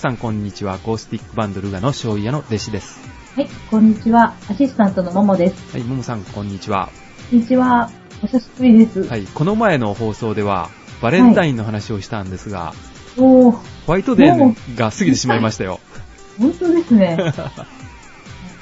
[0.00, 0.72] さんこんにちは。
[0.72, 3.00] アコースティックバンドルガの醤油屋の弟子です。
[3.36, 4.34] はい、こんにちは。
[4.48, 5.76] アシスタントのももです。
[5.76, 6.88] はい、ももさんこんにちは。
[7.30, 7.90] こんにちは。
[8.22, 9.02] お久しぶりです。
[9.02, 10.70] はい、この前の放送では、
[11.02, 12.72] バレンタインの話をしたんですが、
[13.18, 13.62] おー、ホ
[13.92, 15.80] ワイトデーが過ぎてしまいましたよ。
[16.38, 17.18] 本当ですね。
[17.36, 17.66] あっ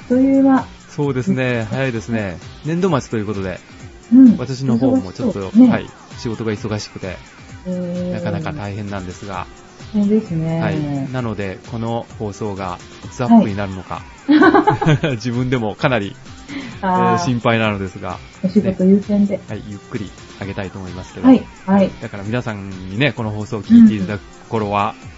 [0.09, 0.65] という間。
[0.89, 2.37] そうですね、早いですね。
[2.65, 3.61] 年度末ということで、
[4.11, 4.35] うん。
[4.35, 7.15] 私の方もちょっと、ね、はい、仕事が忙しくて、
[7.65, 9.47] えーなかなか大変なんですが、
[9.93, 10.61] 大変ですね。
[10.61, 11.11] はい。
[11.11, 14.01] なので、この放送がいつアップになるのか、
[15.15, 16.15] 自分でもかなり、
[16.81, 19.39] えー心配なのですが、お仕事優先で。
[19.49, 21.91] はい、ゆっくり上げたいと思いますけど、はい、はい。
[22.01, 25.09] だから皆さんにね、この放送を聞いていただく頃は、うん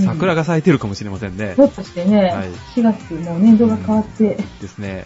[0.00, 1.62] 桜が咲いてるかもしれませんねひ。
[1.62, 5.04] ょっとしてね、はい4月もう年度が変わって、ですね。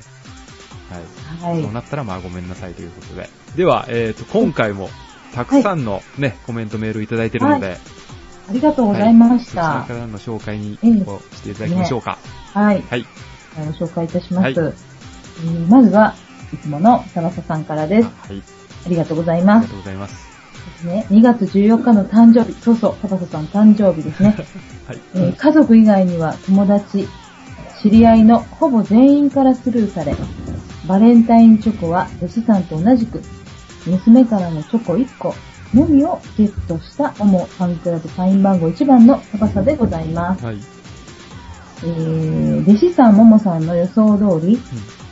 [1.42, 1.52] はい。
[1.52, 1.62] はい。
[1.62, 3.28] そうなったらまあごめんなさいということで。
[3.54, 4.88] では、えっ、と、今回も
[5.34, 7.78] たくさんのね、コメントメールいただいてるので、あ
[8.52, 9.94] りがとうございましそちらた。
[9.94, 10.58] からの紹介
[11.06, 12.18] をしていただきましょうか。
[12.52, 12.82] はい。
[12.88, 13.06] はい。
[13.56, 14.44] ご紹介いたします。
[14.44, 16.14] はいえーまずは、
[16.52, 18.08] いつものサバサさんからです。
[18.28, 18.42] はい。
[18.86, 19.64] ありがとうございあります。
[19.64, 20.14] がとうございます。
[20.14, 21.06] ですね。
[21.10, 22.52] 2月14日の誕生日。
[22.60, 24.36] そうそう、サバサさん誕生日ですね。
[24.86, 24.98] はい。
[25.14, 27.08] えー家族以外には友達、
[27.82, 30.14] 知り合いのほぼ全員からスルーされ、
[30.86, 33.22] バレンタインチョコは弟子さんと同じく、
[33.86, 35.34] 娘からのチョコ1個
[35.74, 40.44] のみをゲットした主ファンクラブ会員番号1番のサバサでございます。
[40.44, 40.56] はい。
[41.84, 44.58] えー、弟子さんももさんの予想通り、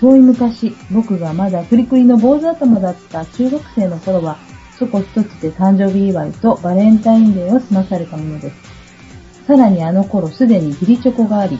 [0.00, 4.38] 遠い昔、僕がまだクリクリの坊主頭だった中学生の頃は、
[4.78, 8.56] チョコ一つで誕生日祝いとバレンタインデーを済まされたものです。
[9.46, 11.58] さらにあの頃すでに義理チョコがあり、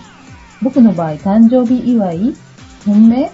[0.62, 2.34] 僕の場合誕生日祝い
[2.87, 3.33] 本命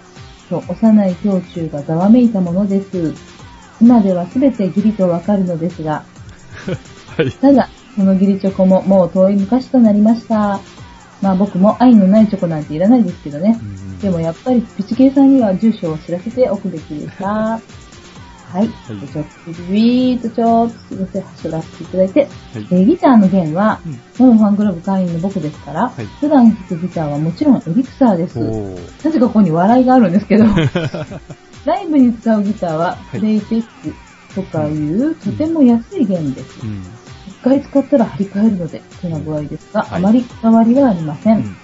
[0.48, 3.35] と幼い胸中がざわめいたものです。
[3.80, 6.04] 今ではすべて義理とわかるのですが、
[7.16, 7.30] はい。
[7.32, 10.60] ただ、その義理チョコももう遠い昔となりました。
[11.22, 13.58] まあ僕も愛のないチョコなんていらないですけどね。
[13.60, 17.26] うんでもやっぱりピチケイさんには住所を知らせておくべきでした。
[17.32, 17.60] は
[18.52, 18.58] い。
[18.58, 22.30] はいちょっとビーっとちょっとすいません、走らせていただいて、はい。
[22.70, 28.38] えーギターの弦は、うんモンファンクラブ会員の僕ですから、はい普段弾くギターはもちろんエリクサーです。
[29.04, 30.44] なぜかここに笑いがあるんですけど、
[31.66, 33.94] ライブに使うギターは、いプレイテック
[34.34, 36.62] とかいう、とても安い弦です。
[36.62, 36.82] うん。
[37.26, 41.38] 一回使ったら張り替えるので、手な具合ですが、はいあまり変わりはありません。
[41.38, 41.56] うん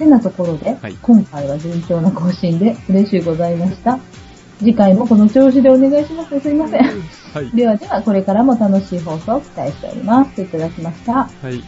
[0.00, 3.98] てなところで、はい今回は順調な更新で嬉しゅうございました。
[4.58, 6.40] 次回もこの調子でお願いします。
[6.40, 6.82] すいません。
[7.34, 7.50] はい。
[7.54, 10.30] ではでは、これからも楽しい放送を期待しております。
[10.36, 11.12] といただきました。
[11.12, 11.62] はい。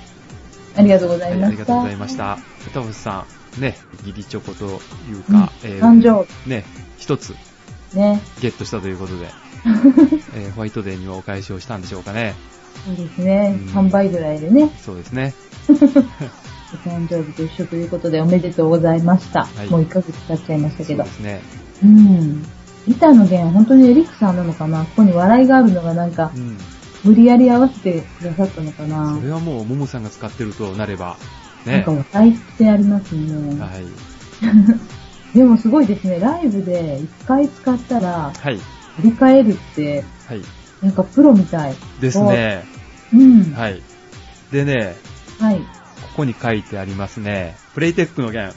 [0.76, 1.48] ありがとうござはいい、ました。
[1.48, 2.38] ありがとうございました。
[2.68, 3.26] 歌星さ
[3.58, 3.76] ん、ね、
[4.06, 6.64] 義理チョコというか、えー誕生ね、
[6.96, 7.34] 一つ
[7.96, 8.20] ね。
[8.40, 9.28] ゲットしたということで、
[10.34, 12.34] えーホワイトデーにはお返しをしたんでしょうかね。
[12.86, 13.74] そうですねうん。
[13.74, 15.34] 3倍ぐらいでね、そうですね。
[15.68, 15.72] お
[16.88, 19.40] 誕生日と一緒ということでおめでとうございました。
[19.44, 21.16] はいもう1ヶ月経っちゃいましたけどそうで。
[21.16, 21.42] すね。
[21.84, 22.42] うん。
[22.88, 24.80] ギターの弦、本当にエリックさんなのかな？
[24.84, 26.56] ここに笑いがあるのがなんかう、ん。
[27.04, 29.14] 無理やり合わせてくださったのかな？
[29.20, 31.16] それはもう、ももさんが使ってるとなれば、
[31.66, 32.04] ねなんか。
[32.12, 33.60] 笑いってありますね。
[33.60, 33.84] はい。
[35.34, 36.18] でもすごいですね。
[36.20, 38.58] ライブで一回使ったら、はい。
[38.96, 40.42] 振り替えるって、はい。
[40.82, 41.74] なんかプロみたい。
[42.00, 42.64] ですね。
[43.14, 43.52] うん。
[43.54, 43.80] はい。
[44.50, 44.94] でね、
[45.38, 45.58] はい。
[45.58, 45.64] こ
[46.18, 47.56] こに書いてありますね。
[47.74, 48.52] プレイテックの弦。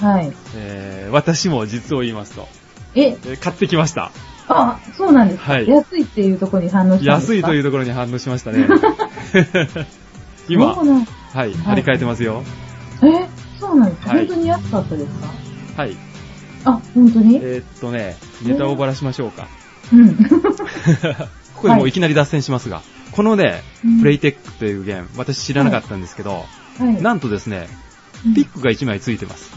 [0.00, 0.32] はい。
[0.56, 2.48] えー、私も実を言いますと、
[2.94, 4.10] え、えー買ってきました。
[4.48, 7.34] あ、そうなんですか、はい安いっていうところに反応したんですか？
[7.36, 8.66] 安いといううところに反応しましたね。
[10.48, 12.42] 今はい、張り替えてますよ。
[13.02, 13.26] え、
[13.58, 15.41] そうなんですか、はい本当に安かったですか？
[15.82, 15.96] はい。
[16.64, 19.48] あ、本当に、えーっとね、ネタをばらしましょうか。
[19.92, 20.14] うん。
[21.54, 26.44] ここでもういきなり脱線しますが、このねうん、プレイテックという弦、私知らなかったんですけど、
[26.78, 27.02] はい。
[27.02, 27.68] なんとですね、
[28.26, 29.50] うんピックが1枚ついてます。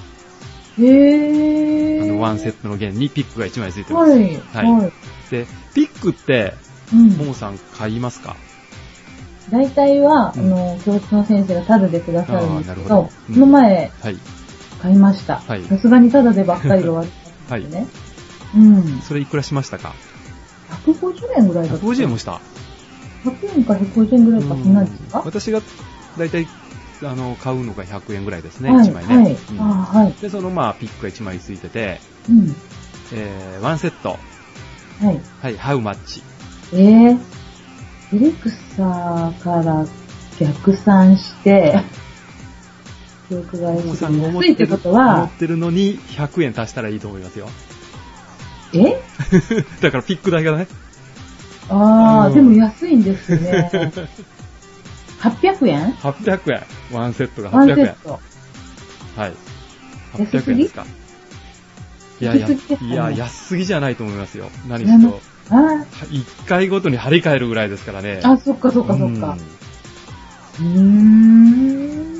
[0.79, 2.03] へー。
[2.03, 4.11] あの、ワンセットの弦にピックが1枚ついてます。
[4.11, 4.23] はい。
[4.23, 4.91] はいはい。
[5.29, 5.45] で、
[5.75, 6.55] ピックって、
[6.91, 7.09] うん。
[7.09, 8.35] ももさん買いますか？
[9.51, 14.17] 大体は、うんあの、教室の先生がタダでくださるんですけどど、うんその前、はい。
[14.85, 15.39] 買いました。
[15.39, 17.05] はいさすがにタダでばっかりで終わっ
[17.49, 17.87] たんですね。
[18.55, 18.99] うん。
[19.01, 19.95] それいくらしましたか
[20.85, 21.85] ？150円ぐらいだった。
[21.85, 22.39] ?150 円もした
[23.23, 25.23] ？100円か150円ぐらいか、そんなんですか？
[25.25, 25.61] 私が
[26.17, 26.47] 大体、
[27.03, 29.15] あの、買うのが100円ぐらいですね、はい、1枚ね。
[29.15, 29.31] はい。
[29.51, 30.21] うんはい。
[30.21, 31.99] で、そのまあ、ピックが1枚ついてて、
[32.29, 32.55] うん。
[33.13, 34.19] えー、ワンセット、
[35.01, 35.19] はい。
[35.41, 36.21] はい、ハウマッチ。
[36.73, 37.19] えー、
[38.13, 39.85] エリクサーから
[40.39, 41.79] 逆算して、
[43.27, 47.49] 記憶がありますさんが思っ安いっててること思はっ、てるのに100円足したらいいと思いますよ。
[48.73, 49.01] え？
[49.81, 50.67] だからピック代がね。
[51.69, 53.71] あー、うんでも安いんですね。
[55.21, 56.63] 800円？800円。
[56.91, 57.95] ワンセットがワンセ800円。
[59.15, 59.33] はい。
[60.19, 60.85] 安すぎ800円ですか。
[62.21, 64.49] いや、や安すぎいや、安すぎじゃないと思いますよ。
[64.67, 65.19] 何しろ。
[65.49, 68.19] あ1回ごとに張り替えるぐらいですからね。
[68.23, 69.37] あ、あ、そっかそっかそっか。
[70.59, 72.09] うーん。
[72.09, 72.14] うん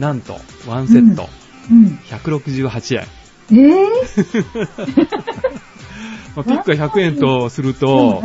[0.00, 1.28] なんと、ワンセット、
[1.70, 1.98] うん。
[2.08, 3.06] 168円。
[3.52, 4.44] えぇ、
[6.34, 8.22] まあ、ピックが100円とすると、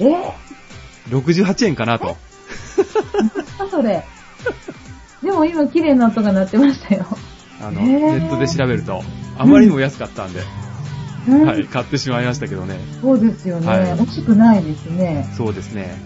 [0.00, 0.04] え？
[0.04, 0.32] ぇ、
[1.08, 2.16] 68円かなと。
[3.58, 4.04] 何それ？
[5.22, 7.06] でも今綺麗な音が鳴ってましたよ。
[7.60, 9.04] あの、へーネットで調べると、
[9.38, 10.40] あまりにも安かったんで、
[11.28, 12.80] うんはい、買ってしまいましたけどね。
[13.00, 13.66] そうですよね。
[13.68, 15.32] はい惜しくないですね。
[15.36, 16.00] そうですね。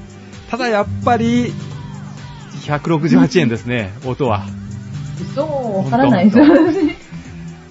[0.50, 1.54] ただやっぱり、
[2.66, 4.44] 168円ですね、音は。
[5.34, 6.44] そう、わからないですよ。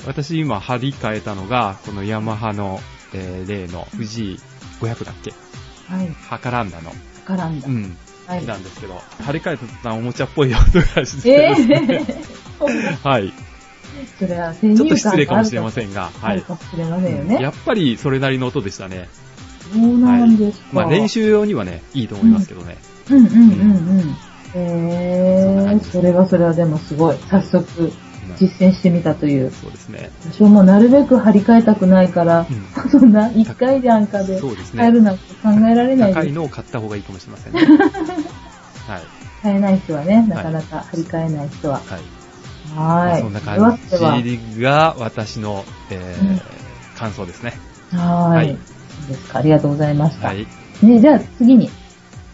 [0.06, 2.80] 私今張り替えたのが、このヤマハの、
[3.14, 4.40] えー例の富士
[4.82, 5.34] 500だっけ？
[5.88, 6.08] はい。
[6.30, 6.92] ハカランダの、
[7.26, 7.72] 絡んだう。
[7.72, 7.98] ん、
[8.28, 8.46] はい。
[8.46, 10.60] なんですけど、張り替えた途端おもちゃっぽい音
[10.96, 13.34] がして、えぇ、 はい。
[14.20, 15.72] それは先入観ちょっと失礼かもしれまん。
[15.72, 16.38] せんが、あはい。
[16.38, 17.42] るかもしれませんよね。
[17.42, 19.10] やっぱりそれなりの音でしたね。
[19.74, 20.66] そうなんですか。
[20.74, 22.78] まあ練習用にはね、いいと思いますけどね。
[23.10, 24.16] うんうんうんうん。
[24.58, 27.18] えー、それはそれはでもすごい。
[27.30, 27.96] 早速うん
[28.38, 29.52] 実践してみたという。
[29.52, 30.12] そうですね。
[30.24, 35.06] 私はもうなるべく張り替えたくないからう、んそんな一回で安価でそうです買えるね。
[35.06, 36.16] なんて考えられないです。
[36.16, 37.60] 高いのを買った方がいいかもしれませんね。
[38.88, 39.02] はい。
[39.44, 41.76] 買えない人はね、なかなか張り替えない人は。
[41.76, 42.02] はい。
[42.76, 43.22] まあはーい。
[43.22, 46.66] そんな感じが私の、えー
[46.98, 47.54] 感想ですね。
[47.92, 48.36] はー。
[48.36, 49.40] はいいそうですか。
[49.40, 50.28] ありがとうございました。
[50.28, 50.48] はい。
[50.82, 51.70] ね、じゃあ次に、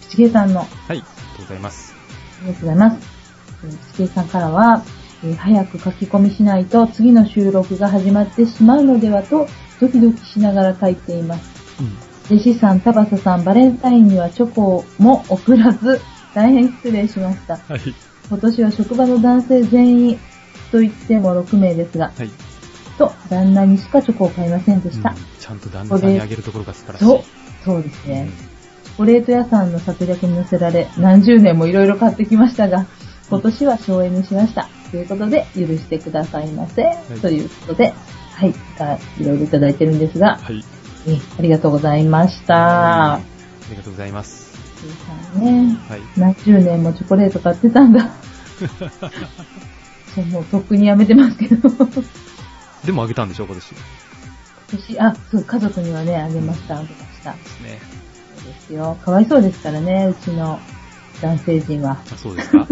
[0.01, 0.71] ピチケイさんの、あはい。
[0.89, 1.90] ありがとうございます。
[2.41, 3.07] りがとうございます。
[3.63, 4.83] えーピチケイさんからは、
[5.23, 9.47] えー早く書き込みしないと次の収録が始まってしまうのではと、
[9.79, 11.81] ドキドキしながら書いています。
[11.81, 12.37] うん。
[12.37, 15.99] 弟子さん、タバサさん、バレンタインにはチョコも送らず、
[16.33, 17.57] 大変失礼しました。
[17.57, 17.81] はい。
[18.29, 20.19] 今年は職場の男性全員
[20.71, 22.29] と言っても6名ですが、はい。
[22.97, 25.09] と、旦那にしかチョコを買いませんでした。
[25.09, 27.05] うんちゃんと旦那さんにあげるところが素晴らしい。
[27.05, 27.23] そう、
[27.65, 28.29] そうですね。
[29.01, 32.85] チョコレート屋さんの策略に乗せられ、何十年もいろいろ買ってきましたが、
[33.29, 34.69] 今年は省エネしました。
[34.91, 36.83] ということで、許してくださいませ。
[36.83, 37.95] いということで、
[38.35, 40.63] はい、がいろいろいただいてるんですが、はい。
[41.07, 43.13] えありがとうございました。
[43.15, 43.21] あ
[43.71, 44.51] りがとうございます。
[45.39, 46.01] ね、はい。
[46.15, 48.03] 何十年もチョコレート買ってたんだ。
[50.31, 51.69] もうとっくにやめてますけど。
[52.85, 53.69] でもあげたんでしょ、今年。
[53.69, 53.75] で
[54.77, 57.33] 私、あ、そう、家族にはね、あげました、あげました。
[57.33, 57.79] すね。
[58.61, 58.97] ですよ。
[59.03, 60.59] かわいそうですからね、うちの
[61.21, 62.01] 男性陣は。
[62.11, 62.67] あ、そうですか。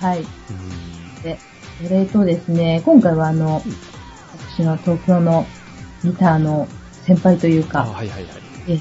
[0.00, 0.20] はい。
[0.20, 1.22] うん。
[1.22, 1.38] で、
[1.82, 3.62] それとですね、今回はあの、
[4.56, 5.46] 私の東京の
[6.04, 6.68] ギターの
[7.06, 8.24] 先輩というあ、か、はいはいはい。
[8.68, 8.80] え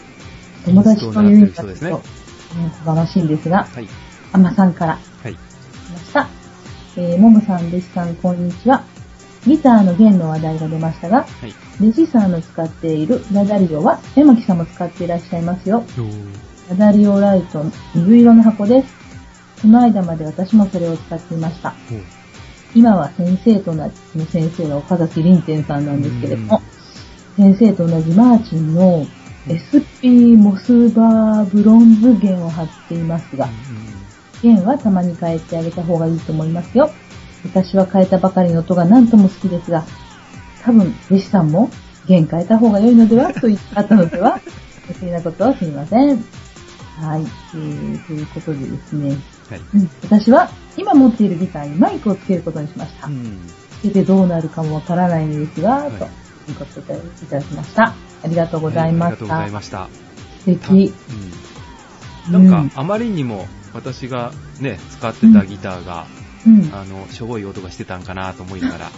[0.65, 3.87] 友達という意味だと、インストを習ってる人ですねね、小がましいんですが、はい。
[4.31, 5.33] あまさんからはい。
[5.33, 5.37] 来
[5.91, 6.27] ました。
[6.97, 8.83] えー、ももさん、弟子さん、こんにちは。
[9.45, 11.53] ギターの弦の話題が出ましたが、はい。
[11.81, 15.83] 弟子さんの使っているラダリオは、山木さんも使っていらっしゃいますよ。
[16.69, 17.63] おーラダリオライト、
[17.95, 18.93] 水色の箱です。
[19.61, 21.73] この間まで私もそれを使っていました。
[21.91, 22.03] おー
[22.75, 26.61] 今は先生と同じ、先生は岡崎凛天さんなんですけれども、
[27.35, 29.07] 先生と同じマーチンの
[29.49, 33.49] SP モスバーブロンズ弦を貼っていますが、
[34.43, 36.91] 弦はたまに変えてあげた方がいいと思いますよ。
[37.45, 39.85] 私は変えたばかりの音が何とも好きですが、
[40.61, 41.71] 多分、弟子さんも
[42.05, 44.39] 弦変えた方が良いのではと言ったのでは
[44.87, 46.23] 余計なことはすみません。
[46.99, 47.21] はい。
[47.21, 49.15] えー、ということでですね、
[49.49, 49.61] はい。
[49.75, 53.07] うん、私は今持っているギターにマイクをつけることにしました。
[53.07, 53.39] うん。
[53.81, 56.05] つけてどうなるかもわからないのですが、はいと
[56.51, 57.93] いうことでいただきました。
[58.23, 59.43] ありがとうございまはありがとうごした。
[59.43, 59.87] ざいました。
[60.39, 60.93] 素敵。
[62.27, 62.33] うん。
[62.33, 66.07] なんうんか、あまりにも私がね、使ってたギターが、
[66.45, 66.69] うん。
[66.73, 68.89] あの、しょぼい音がしてたんかなと思いながら、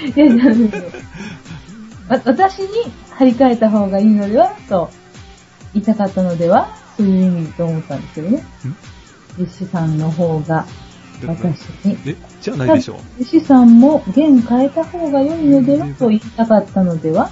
[2.24, 2.68] 私に
[3.10, 4.90] 張り替えた方がいいのではと
[5.74, 8.44] 言いたかったのではという意味と思ったんですけどね。
[9.38, 10.66] 弟子さんの方が
[11.26, 11.96] 私に。
[12.04, 12.96] え、じゃないでしょう。
[13.22, 17.30] 弟子さんも弦変えた方が良いのではと言いたかったのでは？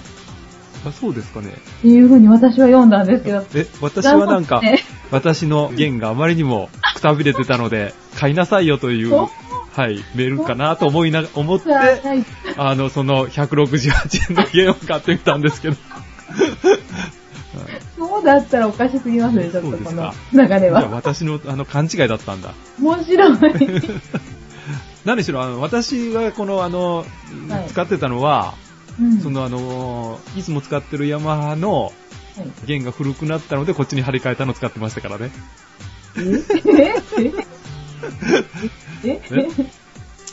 [0.86, 1.48] あ、そうですかね。
[1.50, 3.44] っていうふうに私は読んだんですけど。
[3.54, 4.78] え、私はなんか、ね
[5.10, 9.30] 私の弦があまりにもくたびれてたので、買いなさいよという、お
[9.72, 12.24] はい、メールかなと思いな、思って、はい
[12.56, 15.76] あの、その168円の弦を買ってみたんですけど。
[18.28, 20.88] だったらおかしすぎますね、ちょっとこのか流れじゃあは。
[20.88, 22.54] 私のあの勘違いだったんだ。
[22.80, 23.38] 面白い。
[25.04, 27.06] 何しろ、あの、私がこのあの、
[27.48, 27.68] はい。
[27.70, 28.54] 使ってたのは、
[29.00, 29.20] うん。
[29.20, 31.92] そのあの、いつも使ってるヤマハのはい。
[32.66, 35.30] 弦が古くなったので、こっちに張り替えたのを使ってましたからね。
[36.16, 36.44] え？
[39.04, 39.20] え？
[39.30, 39.50] え？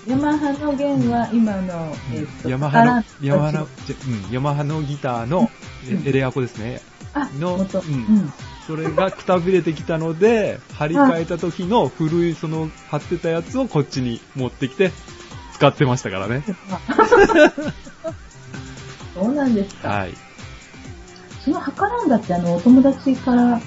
[0.07, 4.29] ヤマハの弦は今の、えっと、ヤマハの、ヤマハのう。
[4.29, 5.49] ん、ヤマハのギターの
[5.89, 6.79] えエレアコですね。
[7.15, 8.33] あ、の元、ううんん。
[8.67, 14.91] それがくたびれてきたので、 張り替えた時の古いその貼ってたやつをこっちに持ってきて
[15.53, 16.43] 使ってましたからね。
[19.13, 19.87] そうなんですか。
[19.89, 20.13] はい。
[21.43, 23.61] その測らんだってあの、お友達からうん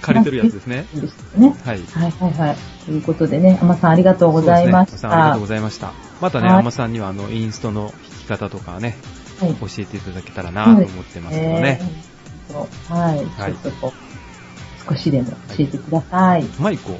[0.00, 0.86] 借りてるやつですね。
[0.94, 1.54] ですよね。
[1.64, 1.80] はい。
[1.92, 2.56] はいはいはい。
[2.86, 5.32] ということでね、アマさんありがとうございましそうですねさんありがた。
[5.34, 5.92] とうございました。
[6.20, 8.96] またね、はいアマさんにはあの、インストの弾き方とかね、
[9.40, 9.54] はい。
[9.54, 11.80] 教えていただけたらなと思ってますけどね。
[12.54, 13.24] はい。
[13.40, 13.92] はいちょっとこ
[14.88, 16.44] う、少しでも教えてください。
[16.58, 16.98] マイクを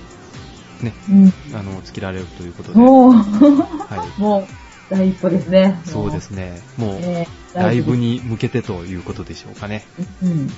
[0.83, 1.33] ね、うん。
[1.57, 2.79] あの、つけられるということで。
[2.79, 4.47] もう、は もう、
[4.91, 5.81] 第一歩ですね。
[5.85, 5.89] い。
[5.89, 6.61] そうですね。
[6.77, 7.97] もう、えーライブ。
[7.97, 9.87] に向けてということでしょうかね。
[10.23, 10.31] うん。
[10.31, 10.51] うん。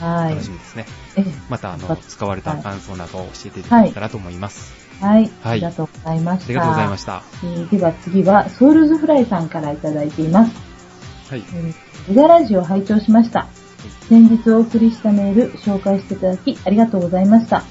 [0.00, 0.30] はい。
[0.30, 0.86] 楽しみですね。
[1.16, 4.74] えーまた、あのはい、使われた感想などを教えていただけたらと思います。
[5.00, 5.22] はい。
[5.22, 6.44] はいありがとうございました。
[6.46, 7.22] ありがとうございました。
[7.44, 10.52] えーでは次は、ソウルズフライさんからいただいています。
[11.30, 11.44] はい。
[11.54, 11.74] えー
[12.08, 13.46] ブガラジオ拝聴しました。
[14.12, 17.62] 先日お送りしたメール紹介していただきありがとうございました。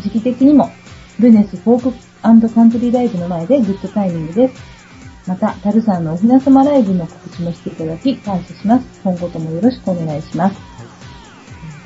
[0.00, 0.70] 時期的にも、
[1.18, 4.54] ルネスフォークカントリーライブの前でグッドタイミングです。
[5.26, 8.86] また、タルさんのおひなさまライブの告知もしていただき感謝します。
[9.02, 10.56] 今後ともよろしくお願いします。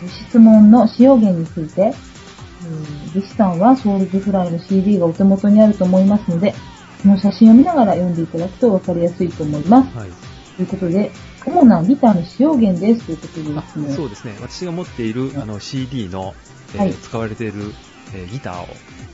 [0.02, 6.54] えー質問の使用源について、えーリシさんはソウルズフライの CD がお手元にあると思いますので、
[7.00, 9.96] その写真を見ながら読んでいただくと分かりやすいと思います。
[9.96, 10.10] はい。
[10.56, 11.10] ということで、
[11.46, 13.94] 主なギターの使用源ですということですね。
[13.94, 14.36] そうですね。
[14.40, 16.34] 私が持っているあの CD の、
[16.74, 17.72] えーはい使われている、
[18.14, 18.66] えーギターを、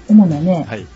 [0.08, 0.86] 主なね、はい。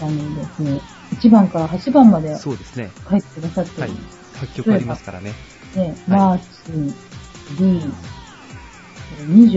[0.00, 0.80] あのですね、
[1.14, 2.90] 1番から8番までそうですね。
[3.08, 4.02] 書いてくださってはいるんで。
[4.36, 5.32] 8曲ありますからね。
[5.72, 5.96] すね。
[6.06, 6.94] マーチン、
[7.58, 7.80] D、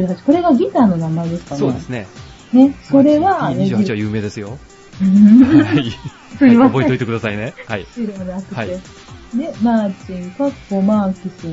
[0.03, 0.23] 28。
[0.23, 1.59] これがギターの名前ですかね。
[1.59, 2.07] そうですね。
[2.53, 2.75] ね。
[2.83, 4.57] それは、28は有名ですよ。
[5.01, 5.91] うん はい。
[6.39, 7.53] 覚えておいてくださいね。
[7.67, 7.85] はい。
[8.53, 8.69] はい
[9.33, 11.47] で、マーチン、カッコマーキス、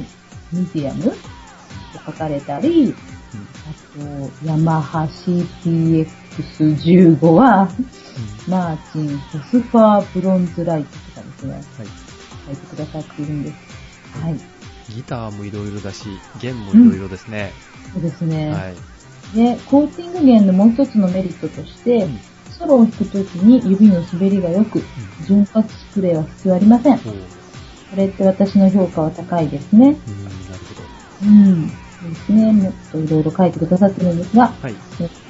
[0.52, 1.16] ミディアムと
[2.06, 2.94] 書かれたり、
[3.68, 7.68] あと、ヤマハ CPX15 は、
[8.48, 11.64] マーチン、フォスファーブロンズライトとかですね、はい。
[12.46, 13.56] 書いてくださっているんです。
[14.22, 14.40] はい。
[14.88, 16.06] ギターもいろいろだし、
[16.40, 17.52] 弦もいろいろですね。
[17.92, 18.52] そうですね。
[18.52, 18.76] はい。
[19.36, 22.20] で、コーティング弦のもう一つのメリットとして、うん
[22.58, 24.82] ソロを弾くときに指の滑りが良く、
[25.26, 26.98] 潤滑スプレーは必要ありません。
[27.96, 29.96] おーこれって私の評価は高いですね。
[30.06, 30.36] うん、なる
[31.22, 31.68] ほうん。
[31.68, 32.52] そうですね。
[32.52, 34.68] もっといろいろ書いてくださってるんですが、ど。
[34.68, 34.74] はい。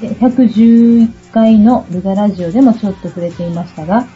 [0.00, 4.06] で111回のルガラジオでもちょっと触れていましたが、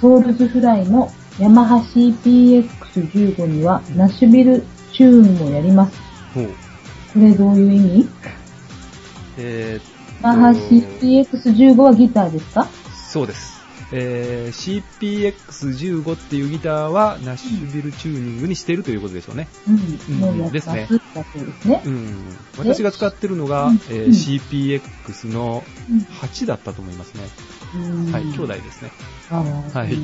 [0.00, 5.98] ソウルズフライのヤマハ CPX15 にはナッシュビルチューンもやります。
[6.34, 6.46] ほう。
[6.46, 8.08] これどういう意味？
[9.38, 12.66] えーヤマハ CPX15 はギターですか？
[12.94, 13.59] そうです。
[13.92, 19.48] えー、CPX15 っていうギターはナッシュビルチューニングにしているということでしょうね。
[19.68, 20.20] うん。
[20.20, 21.82] もうやってですねうですね。
[21.84, 22.36] うん。
[22.58, 27.22] 私が使ってるのが、うんえーうん CPX のうん8だったと思いますね。
[27.74, 28.90] うんはい、兄弟ですね。
[29.30, 29.36] あ
[29.74, 29.96] あ、はい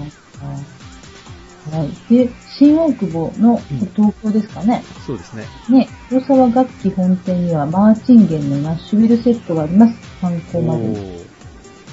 [1.70, 2.14] はい。
[2.14, 4.82] で、新大久保のうん東京ですかね。
[5.06, 5.44] そうですね。
[5.68, 9.94] ね、黒沢楽器本店にはマーチン弦のナッシュビルセットがあります。
[10.20, 11.15] 参考まで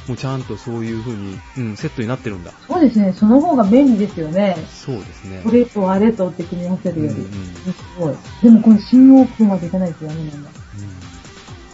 [0.08, 2.52] もうちゃんとそういう風に、うん、セットになってるんだ。
[2.68, 4.58] そうですね、その方が便利ですよね。
[4.70, 5.42] そうですね。
[5.44, 7.28] これとあれとって組み合わせうんうんるよ
[7.66, 7.74] り。
[7.74, 8.16] すごい。
[8.42, 10.50] でもこの新大久保まで行かないとダメなんだ。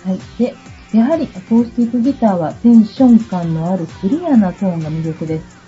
[0.05, 0.19] はい。
[0.37, 0.55] で、
[0.93, 5.59] やはりアコースティックギターはテンション感のあるクリアなトーンが魅力です。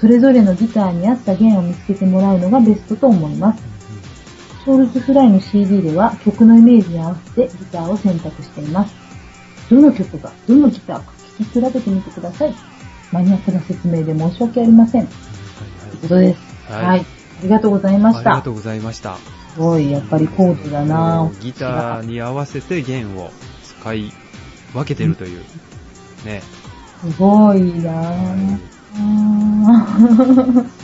[0.00, 3.62] それぞれのギターに合った弦を見つけてもらうのがベストと思います。
[4.64, 8.94] ショールズフライの CD では曲のイメージに合わせてギターを選択しています。
[9.70, 12.54] どの曲がどのギターか聴き比べてみてください。
[13.12, 15.06] マニアックな説明で申し訳ありません。
[15.06, 15.16] という
[16.02, 16.72] ことです。
[16.72, 17.00] はいはい。
[17.00, 17.04] あ
[17.42, 18.50] りがとうございましたありがと。
[18.50, 19.16] うございました。
[19.54, 23.30] すごい、やっぱりコードだなもうギターに合わせて弦を
[23.62, 24.12] 使い
[24.72, 25.40] 分けてるという。
[26.24, 26.42] ね。
[27.00, 28.56] すごいなはぁ。
[28.56, 28.60] い
[28.98, 30.68] うん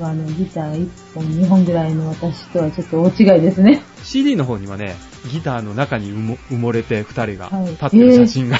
[0.00, 3.82] あの、ギター1本、2本ぐらいの私とはちょっと大違いですね。
[4.02, 4.96] CD の方にはね、
[5.30, 8.58] ギターの中に埋も埋もれて二人がはい立ってる写真が、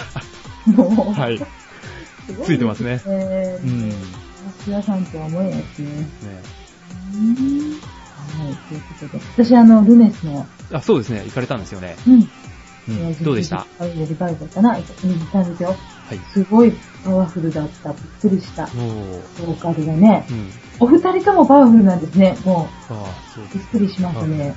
[0.67, 1.39] もう、はい。
[1.39, 1.45] す
[2.35, 3.89] ごついてますねですねうん。
[3.89, 3.95] ね
[4.59, 6.09] 松田さんとは思えないですね。
[7.15, 7.81] うん
[8.23, 9.21] はい、ということで。
[9.45, 11.23] 私、あの、ルネスの、あ、そうですね。
[11.25, 11.97] 行かれたんですよね。
[12.07, 12.29] うん。
[12.89, 13.25] うん。
[13.25, 13.67] どうでした？
[13.79, 14.85] はい、リバイバルかな行っ
[15.33, 15.69] たんですよ。
[16.09, 16.19] はい。
[16.33, 16.73] すごい
[17.05, 17.93] パワフルだった。
[17.93, 18.67] びっくりした。
[18.67, 20.27] ボーカルがね。
[20.31, 20.51] うん。
[20.81, 22.37] お二人ともパワフルなんですね。
[22.45, 23.45] もああ、そう。
[23.53, 24.57] びっくりしましたはいはいはいね。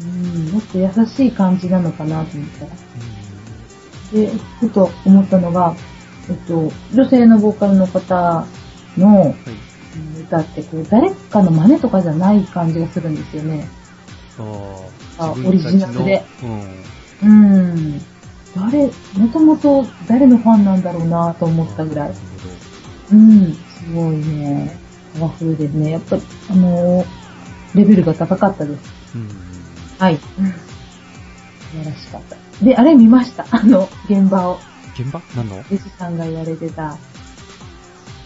[0.00, 2.70] うん、もっと優しい感じなのかなと思ったら。
[4.14, 4.30] で、
[4.60, 5.74] ふと思ったのが、
[6.30, 8.46] えっと、女性のボーカルの方
[8.96, 9.34] の
[10.20, 13.68] 歌って、こう、誰かの真似とかじゃない感じがするんですよね。
[15.18, 16.24] あオリジナルで。
[17.22, 17.28] うん。
[17.28, 17.32] う
[17.74, 18.02] ん。
[18.54, 22.14] 誰、もともと誰のファンなんだろうなと思ったぐらい。
[23.12, 24.76] うん、すごいね、
[25.18, 25.90] パワフルですね。
[25.90, 27.24] やっぱり、あのー
[27.74, 28.92] レベルが高かったです。
[29.16, 29.28] うん。
[29.98, 30.16] はい。
[30.16, 30.22] 素
[31.82, 32.43] 晴らしかった。
[32.62, 33.46] で、あれ見ました。
[33.52, 34.58] あの、現場を。
[34.98, 35.20] 現場？
[35.36, 35.64] 何の？
[35.70, 36.98] レジさんが言われてた、あ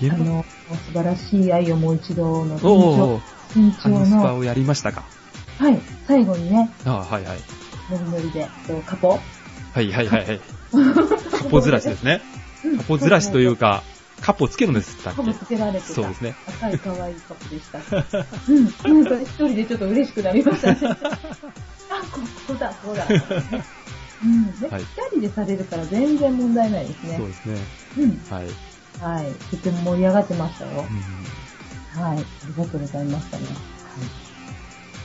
[0.00, 0.18] 現場？
[0.18, 0.44] の、
[0.86, 3.20] 素晴らしい愛をもう一度の店お長お、
[3.54, 5.04] 店長ハニスパの、をやりましたか？
[5.58, 7.38] はい、最後にね、ああ、はいはい。
[7.90, 9.08] ノリノリで、えっとカポ
[9.72, 10.40] はいはいはいはい。
[11.38, 12.20] カポずらしですね。
[12.76, 13.82] カポずらしというか、
[14.20, 15.94] カポつけるんですったっカポけつけられてた。
[15.94, 16.34] そうですね。
[16.46, 17.78] 赤い可愛いカポでした。
[18.48, 19.02] うん。
[19.04, 20.78] なんか一人でちょっと嬉しくなりましたね。
[20.82, 20.92] あ、
[22.12, 23.06] ここだ、ここだ。
[24.24, 24.60] うん。
[24.60, 27.16] で、はい二人でされるから全然問題ないですね。
[27.16, 27.56] そうですね。
[27.98, 28.20] うん。
[28.30, 28.46] はい。
[29.00, 29.32] はい。
[29.50, 31.98] とても盛り上がってましたよう。
[31.98, 32.18] んはい。
[32.18, 33.46] ありがとうございましたね。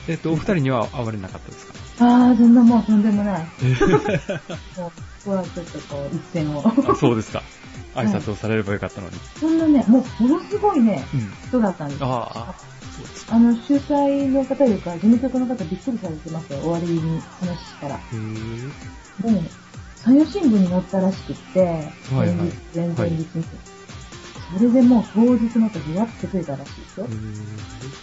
[0.06, 1.74] えっと、お二人には会われなかったですか？
[2.00, 3.46] あー、そんなもうとんでもない。
[3.62, 3.74] え
[4.78, 4.92] もう、こ
[5.24, 6.62] こはちょっとこう、一線を。
[6.66, 7.42] あそうですか。
[7.94, 9.16] 挨拶をされればよかったのに。
[9.40, 11.32] そんなね、もう、ものすごいね、うん。
[11.48, 12.06] 人だったんですよ。
[12.08, 12.54] ああ。
[13.30, 16.58] あの、主催の方というか、事務局の方びっくりされてますよ。
[16.60, 17.94] 終わりに話したら。
[17.94, 17.98] へ
[19.22, 19.30] え。
[19.30, 19.42] もう、
[19.96, 23.44] 山陽新聞に載ったらしくって、前日、前々日に。
[24.52, 27.08] それでもう当日またぐわって増えたらしいですよへ。
[27.08, 27.12] 1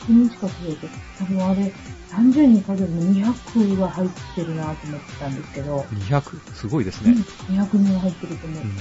[0.10, 1.72] 人近く増えて、多分あれ、
[2.10, 7.24] 30人数えるの200は入ってるなと思ってたんですけど、え200、すごいですうんね。
[7.48, 8.64] 200人は入ってると思う。
[8.64, 8.76] うん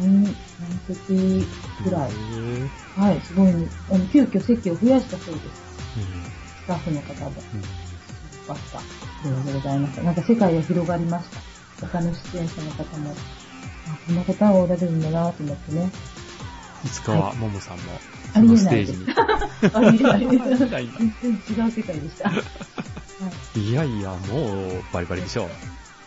[0.00, 0.34] 何、何
[0.88, 1.46] 席
[1.84, 2.12] ぐらい？
[2.96, 3.68] はい、すごいね。
[3.90, 5.44] あの、急遽席を増やしたそうです。
[5.98, 7.30] うんスタッフの方も。
[7.54, 7.66] うんよ
[8.48, 8.78] かった。
[8.78, 8.82] あ
[9.24, 10.02] りがとうございました。
[10.02, 11.40] なんか世界が広がりました。
[11.80, 13.14] 他の出演者の方も、
[13.86, 15.90] あ、こんな方がおられるんだなと思ってね。
[16.84, 18.00] いつかは、ももさんも、
[18.34, 19.06] ありえないですテージに。
[19.72, 22.30] ありえない 全然違う世界でした。
[22.30, 22.42] は
[23.54, 23.60] い。
[23.60, 25.50] いやいや、もう、バリバリでしょう。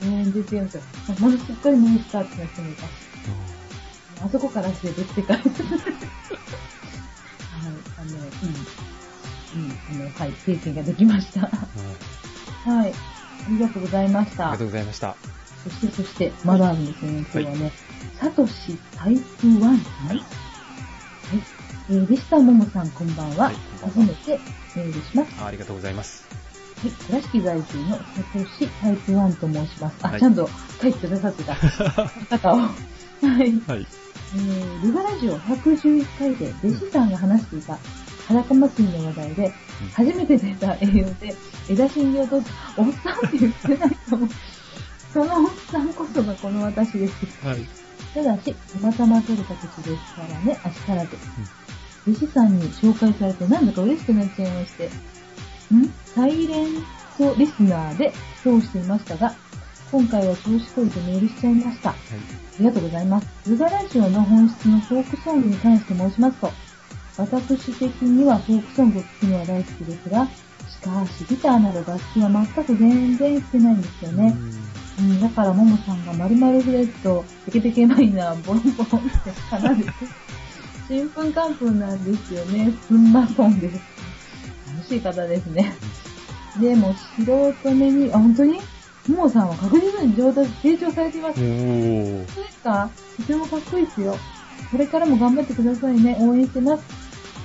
[0.02, 0.84] 全然違うんですよ。
[1.20, 2.88] まだすっかりミニスカートの人もいたし、
[4.22, 5.38] あそこからして別世界。
[5.42, 5.48] はい、
[7.98, 8.30] あの、うん。
[9.52, 11.42] うん、あの、はい、経験ができました。
[11.42, 11.50] うん
[12.66, 12.92] はい。
[12.92, 14.64] ありがとうございましたありがと。
[14.66, 15.18] うございました。
[15.64, 17.72] そして、そして、まだあるんですよね、今日はね。
[18.20, 19.72] サトシタイプ1さん。
[19.72, 20.18] はい。
[20.18, 20.24] はい。
[21.90, 23.46] えー、リスターももさん、こんばんは。
[23.46, 24.40] はい初めて
[24.76, 25.42] メールします。
[25.42, 26.28] あありがとうございます。
[26.82, 26.92] はい。
[26.92, 29.96] 倉敷在住のサトシタイプ1と申します。
[30.02, 30.50] あ、はいちゃんと
[30.82, 31.56] 書いてくだ さってた
[32.38, 32.58] 方を。
[32.58, 32.70] は
[33.22, 33.62] い。
[33.68, 33.88] はい。
[34.36, 37.80] えー、ルガラジオ111回で弟子さんが話していた
[38.28, 39.54] 裸祭りの話題で、
[39.96, 41.36] 初めて出た栄養で
[41.68, 44.30] 枝信を取って、おっさんって言ってないと思う。
[45.14, 47.14] そのおっさんこそがこの私です。
[47.46, 47.66] はい。
[48.14, 51.18] ただし、たまたま取れた口ですからね、足からず。
[52.08, 54.88] 弟子さんに紹介されてなんだか嬉しくなっちゃいまして、
[55.74, 55.90] ん？
[56.16, 56.68] サイレン
[57.18, 59.36] トリスナーで通していましたが、
[59.92, 61.90] 今回は調子こいてメールしちゃいました。
[61.90, 61.96] あ
[62.60, 63.28] りがとうございます。
[63.50, 66.52] ルガラジオの本質のフォークソングに関して申しますと、
[67.18, 70.28] 私的にはフォークソングを聴くのは大好きですが、
[70.70, 74.38] しかしギターなど楽器は全く全然弾けないんですよね。
[74.38, 74.69] うん、
[75.22, 79.92] だからももさんが丸々フレット、ペケペケマイナー、ボロンボロンって奏でて、
[80.88, 82.74] ちんぷんかんぷんなんですよね。
[82.88, 83.80] すんまそんです。
[84.76, 85.74] 楽しい方ですね。
[86.60, 88.60] でも、素人目に、あ、本当に？
[89.08, 91.44] ももさんは確実に上達、成長されていますお。
[91.44, 92.18] ー。
[92.18, 92.90] 本当ですか？
[93.18, 94.18] とてもかっこいいですよ。
[94.72, 96.18] これからも頑張ってくださいね。
[96.20, 96.84] 応援してます。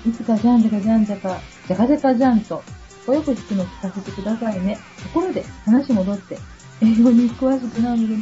[0.07, 2.65] いつかじゃんじゃかじゃんじゃか、じゃかじゃかじゃんと、かっ
[3.07, 4.79] こよく弾くの聞かせてくださいね。
[5.03, 6.39] ところで、話戻って、
[6.85, 8.17] 英語に詳しくないので、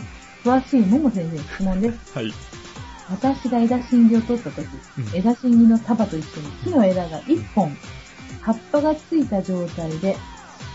[0.45, 2.15] 詳しいもも先生に質問です。
[2.15, 2.33] はい。
[3.11, 4.67] 私が枝芯木を取った時、
[4.99, 7.77] うん枝芯木の束と一緒に木の枝が1本、
[8.41, 10.17] 葉っぱがついた状態で、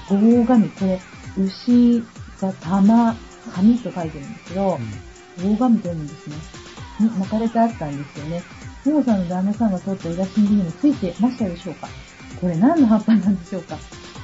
[0.10, 1.00] 大紙、これ、
[1.38, 2.04] 牛
[2.42, 3.16] が玉、
[3.54, 4.80] 紙と書いてるんですけど、
[5.40, 6.36] 大紙と読むんですね。
[7.00, 8.44] に巻かれてあったんですよね。
[8.86, 11.90] ももさんの旦那さんが取った枝芯木にもついてましたでしょうか？
[12.40, 13.78] これ何の葉っぱなんでしょうか？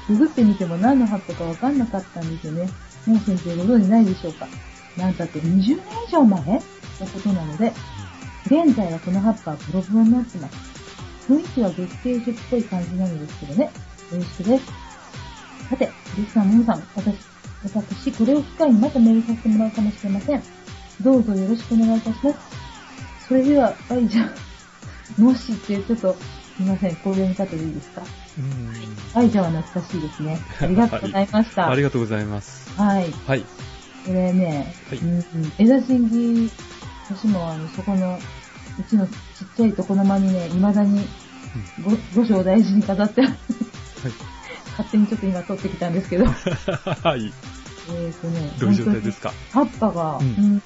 [0.08, 2.69] ググってみても何の葉っぱかわかんなかったんですよね。
[3.06, 4.48] もう先生ご存知ないでしょうか
[4.98, 5.68] なんたって20年
[6.08, 7.74] 以上前のことなので、
[8.46, 10.56] 現在はこの葉っぱはボロボロになってます。
[11.28, 13.66] 雰囲気は月桂樹っぽい感じなのですけどね。
[13.66, 13.72] よ
[14.18, 14.66] ろしくです。
[15.70, 17.16] さて、リスさん、ももさん、私、
[17.63, 20.44] 私、これを機会にまたメールさせてもらうかもしれません。
[21.02, 22.38] どうぞよろしくお願いいたします。
[23.28, 24.24] それでは、はい、じゃ
[25.18, 26.13] あ、もしってちょっと、
[26.58, 28.04] すいません、こういう読み方でいいですか？
[29.13, 30.39] はい、じゃあ懐かしいですね。
[30.60, 31.69] ありがとうございました。
[31.69, 32.72] ありがとうございます。
[32.76, 33.12] はい。
[33.28, 33.46] はい。
[34.06, 36.52] これね、はいうんうん、枝芯木、
[37.10, 38.19] 私もあの、そこの
[38.80, 39.13] うちのちっ
[39.56, 41.08] ちゃい床の間にね、未だに
[41.84, 41.91] ご、
[42.22, 43.34] 五章大事に飾ってある。
[44.72, 46.26] 勝手にちょっと今取ってきたんですけど。
[46.26, 47.32] はい。
[47.96, 49.32] えっとね、どういう状態ですか？
[49.52, 50.63] 葉っぱが、ううんん、だ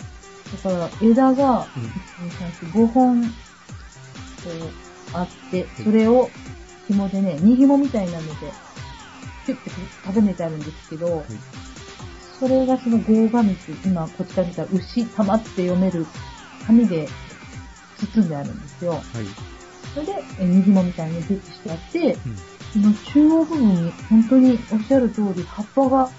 [0.63, 3.30] から枝が、うん1、2、3、4、5本、こ
[4.49, 4.69] う、
[5.13, 6.30] あって、それを
[6.88, 8.52] 紐でね、荷紐みたいなので、
[9.45, 9.69] キュッて
[10.06, 11.26] 束ねてあるんですけど、
[12.39, 16.06] それがその合紙って、今こっちから見たら牛玉って読める
[16.65, 17.08] 紙で
[18.15, 18.91] 包んであるんですよ。
[18.91, 19.04] はい。
[19.93, 22.38] それで、え荷紐みたいに設置してあって、うん。
[22.73, 26.10] その中央部分に本当におっしゃる通り葉っぱが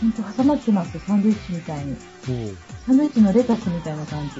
[0.00, 1.96] 本当挟まってますサンドイッチみたいに。
[2.86, 4.34] サンドイッチのレタスみたいな感じ。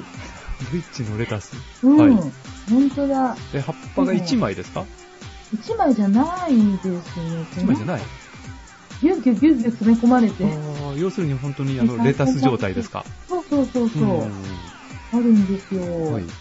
[0.71, 1.53] ブリッチのレタス。
[1.83, 1.99] うん。
[1.99, 2.33] はい
[2.71, 3.37] 本当だ。
[3.53, 4.87] え、葉っぱが1枚ですか？
[5.55, 7.47] 一枚じゃないですね。
[7.55, 8.03] ?1 枚じゃない？
[9.01, 10.45] ギュッギュッギュッギュッ詰め込まれて。
[10.99, 13.05] 要するに本当にあの、レタス状態ですか？
[13.29, 14.03] そうそうそうそう。
[14.03, 14.45] ん
[15.13, 15.83] あるんですよ。
[16.13, 16.25] はい。
[16.27, 16.33] こ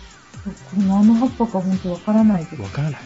[0.78, 2.62] れ何の葉っぱか本当わからないです。
[2.62, 3.02] わからない。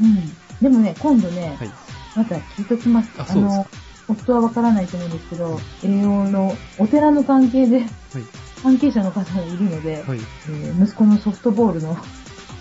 [0.00, 0.36] うん。
[0.62, 1.70] でもね、今度ね、はい。
[2.16, 3.10] また聞いときます。
[3.18, 3.66] あそうですかの、
[4.08, 7.88] 夫はわからないと思うんですけど、栄養のお寺の関係ではい。
[8.62, 10.18] 関係者の方がいるので、はい。
[10.18, 11.96] えー息子のソフトボールの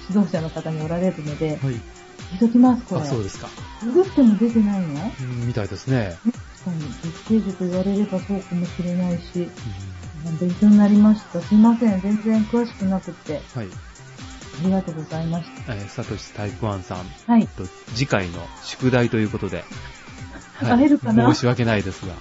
[0.09, 1.75] 指導者の方におられるので、はい。
[2.31, 3.01] 聞いときます、これ。
[3.01, 3.47] あ、そうですか。
[3.83, 5.11] ググっても出てないの？
[5.21, 6.17] うんみたいですね。
[6.63, 9.49] 確かに、月桂樹と言われればそうかもしれないし、うん
[10.37, 11.41] 勉強になりました。
[11.41, 13.67] すいません、全然詳しくなくて、はい。
[13.67, 17.31] ありがとうございましえー、サトシタイプ1さんた。
[17.31, 17.47] はい。
[17.47, 17.65] と
[17.95, 19.63] 次回の宿題ということで。
[20.59, 21.33] 会えるかな？
[21.33, 22.13] 申し訳ないですが。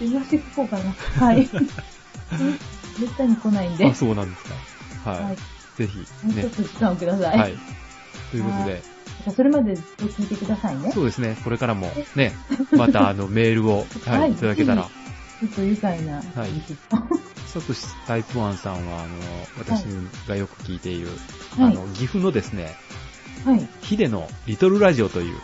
[0.00, 0.92] 言わして聞こうかな。
[1.24, 1.48] はい。
[2.98, 3.86] めったに来ないんで。
[3.86, 4.44] あ、そうなんです
[5.04, 5.10] か。
[5.10, 5.24] はい。
[5.24, 5.36] はい。
[5.76, 6.50] ぜひ、ねもうちょっ。
[6.50, 7.38] と時間をください。
[7.38, 7.58] はい。
[8.32, 8.82] ということで、
[9.32, 10.90] それまでずっと聞いてくださいね。
[10.92, 11.36] そうですね。
[11.44, 12.32] これからもね、
[12.72, 14.82] またあの メールを、は、はいいいただけたら。
[15.40, 16.16] ちょっと愉快な。
[16.16, 16.50] はい
[17.54, 19.14] サトシタイプ1さんは、あの、
[19.58, 19.84] 私
[20.26, 21.06] がよく聞いている、
[21.56, 22.74] はいあの、岐阜のですね、
[23.44, 23.68] はい。
[23.82, 25.36] ヒデのリトルラジオという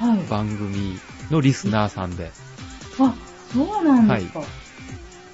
[0.00, 0.26] はい。
[0.30, 0.98] 番組
[1.30, 2.30] のリスナーさんで、
[2.98, 3.14] あ、
[3.52, 4.42] そうなんですか。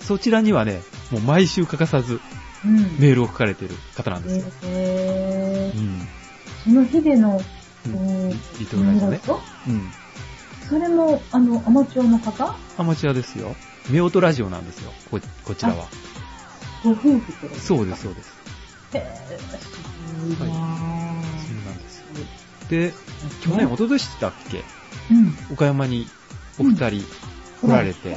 [0.01, 2.21] そちらにはね、もう毎週欠かさず
[2.65, 2.77] うん。
[2.99, 4.45] メールを書かれている方なんですよ。
[4.65, 6.09] えー、うん。
[6.65, 7.41] そのヒデの、
[7.87, 9.19] リリトルラジオね。
[9.19, 9.91] とうん。
[10.69, 12.57] それも、あの、アマチュアの方？
[12.79, 13.55] アマチュアですよ。
[13.91, 14.93] 夫婦ラジオなんですよ。
[15.11, 15.89] こ、こちらは。
[16.83, 18.39] ご夫婦ってことそうです、そうです。
[18.95, 20.59] へー、すごいなぁ、
[21.39, 22.07] そうなんですよ。
[22.69, 22.95] で、
[23.43, 24.65] 去年、一昨年だっけ？
[25.11, 25.37] うん。
[25.53, 26.07] 岡山に
[26.59, 27.05] お二人
[27.61, 28.17] 来られて、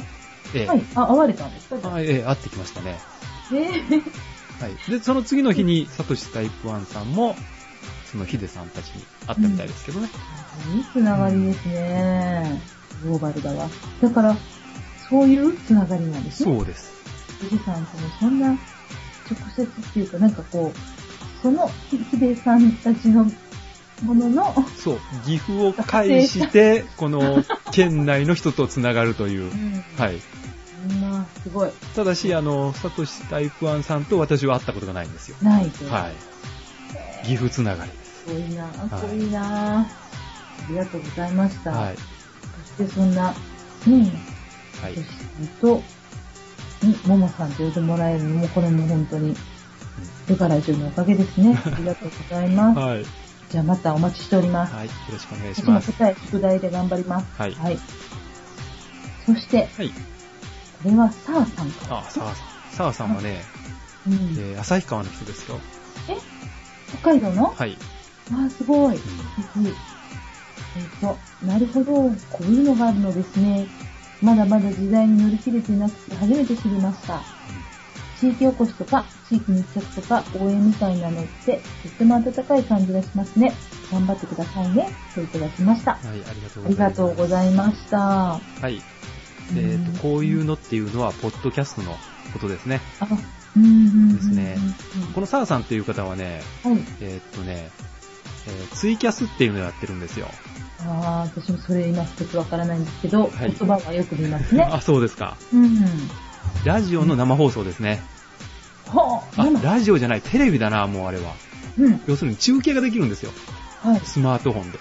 [0.54, 0.82] ええはい。
[0.94, 1.94] あ、会われたんですか？
[1.94, 2.98] あええ会ってきましたね。
[3.52, 4.02] えー、
[4.62, 4.90] はい。
[4.90, 7.36] で、その次の日に、サトシタイプ1さんも、
[8.10, 10.08] そのヒデさんたちに会ったみたいですけどね。
[10.74, 12.60] いいつながりですね。
[13.02, 13.68] グローバルだわ。
[14.00, 14.36] だから、
[15.08, 16.56] そういうつながりなんですね。
[16.56, 16.92] そうです。
[17.38, 17.86] 富士山とも
[18.18, 18.58] そんな直
[19.54, 23.30] 接っていうか、なんかこう、そのヒデさんたちの
[24.02, 24.98] ものの、そう。
[25.24, 29.50] 岐阜を介して、この県内の人とつながるという。
[29.98, 30.20] はい。
[30.88, 31.70] そんな、すごい。
[31.94, 35.36] ただし、あの、サトシタイプ1さんと私は会ったことがないんですよ。
[35.42, 35.84] ないと。
[35.86, 36.37] はい。
[37.24, 38.24] 岐阜つながりです。
[38.24, 40.08] すごいなはいぁ、すごいなぁ。
[40.64, 41.70] ありがとうございました。
[41.70, 41.96] はい。
[42.76, 43.32] そしてそんな、
[43.86, 44.12] ね
[44.82, 44.94] はい
[45.60, 45.82] と、
[46.82, 49.34] に、ももさんと呼んでもらえるのも、これも本当に、
[50.28, 51.56] ルカラジオのおかげですね。
[51.64, 52.78] ありがとうございます。
[52.78, 53.04] はい。
[53.50, 54.74] じゃあまたお待ちしております。
[54.74, 54.86] はい。
[54.86, 55.92] よろしくお願いします。
[55.92, 57.26] 答え、宿題で頑張ります。
[57.36, 57.78] はいはい。
[59.26, 59.90] そして、はい。
[59.90, 59.94] こ
[60.84, 61.98] れはサーさんから。
[61.98, 62.46] あ、澤さん。
[62.76, 63.44] 澤さんはね、
[64.06, 64.14] うん。
[64.38, 65.60] えー旭川の人ですよ。
[66.88, 67.54] 北海道の？
[67.54, 67.78] はい。
[68.32, 68.96] ああ、すごい。
[68.96, 69.74] うん素敵。
[70.76, 71.92] えっ、と、なるほど。
[72.30, 73.66] こういうのがあるのですね。
[74.20, 77.22] まだまだ時代に乗り切れていなくて初めて知りました。
[78.18, 83.54] 地域おこしとか、地域密着とか、応援みたいなのって、とっても温かい感じがしますね。
[83.92, 84.90] 頑張ってくださいね。
[85.14, 85.92] といただきました。
[86.02, 87.98] はい、ありがとうありがとうございました。
[87.98, 88.82] はい。
[89.54, 91.96] えっ、と、こういうのっていうのは、ポッドキャストの
[92.32, 92.80] ことですね。
[92.98, 93.06] あ。
[93.54, 94.56] ですね
[95.08, 96.78] うんこの澤さんっていう方はね、はい。
[97.00, 97.70] えっ、とね、
[98.46, 100.28] えーツイキャスっていうのをやってるんですよ。
[100.86, 104.62] ああ、私もそれ今一つわからないんですけど、はい言葉はよく見ますね。
[104.70, 105.36] あ、そうですか。
[105.52, 105.86] うん。
[106.64, 108.02] ラジオの生放送ですね。
[108.86, 111.34] はあ、あ生、ラジオじゃない、テレビだな、もうあれは。
[111.78, 112.00] うん。
[112.06, 113.32] 要するに中継ができるんですよ。
[113.82, 114.00] はい。
[114.04, 114.78] スマートフォンで。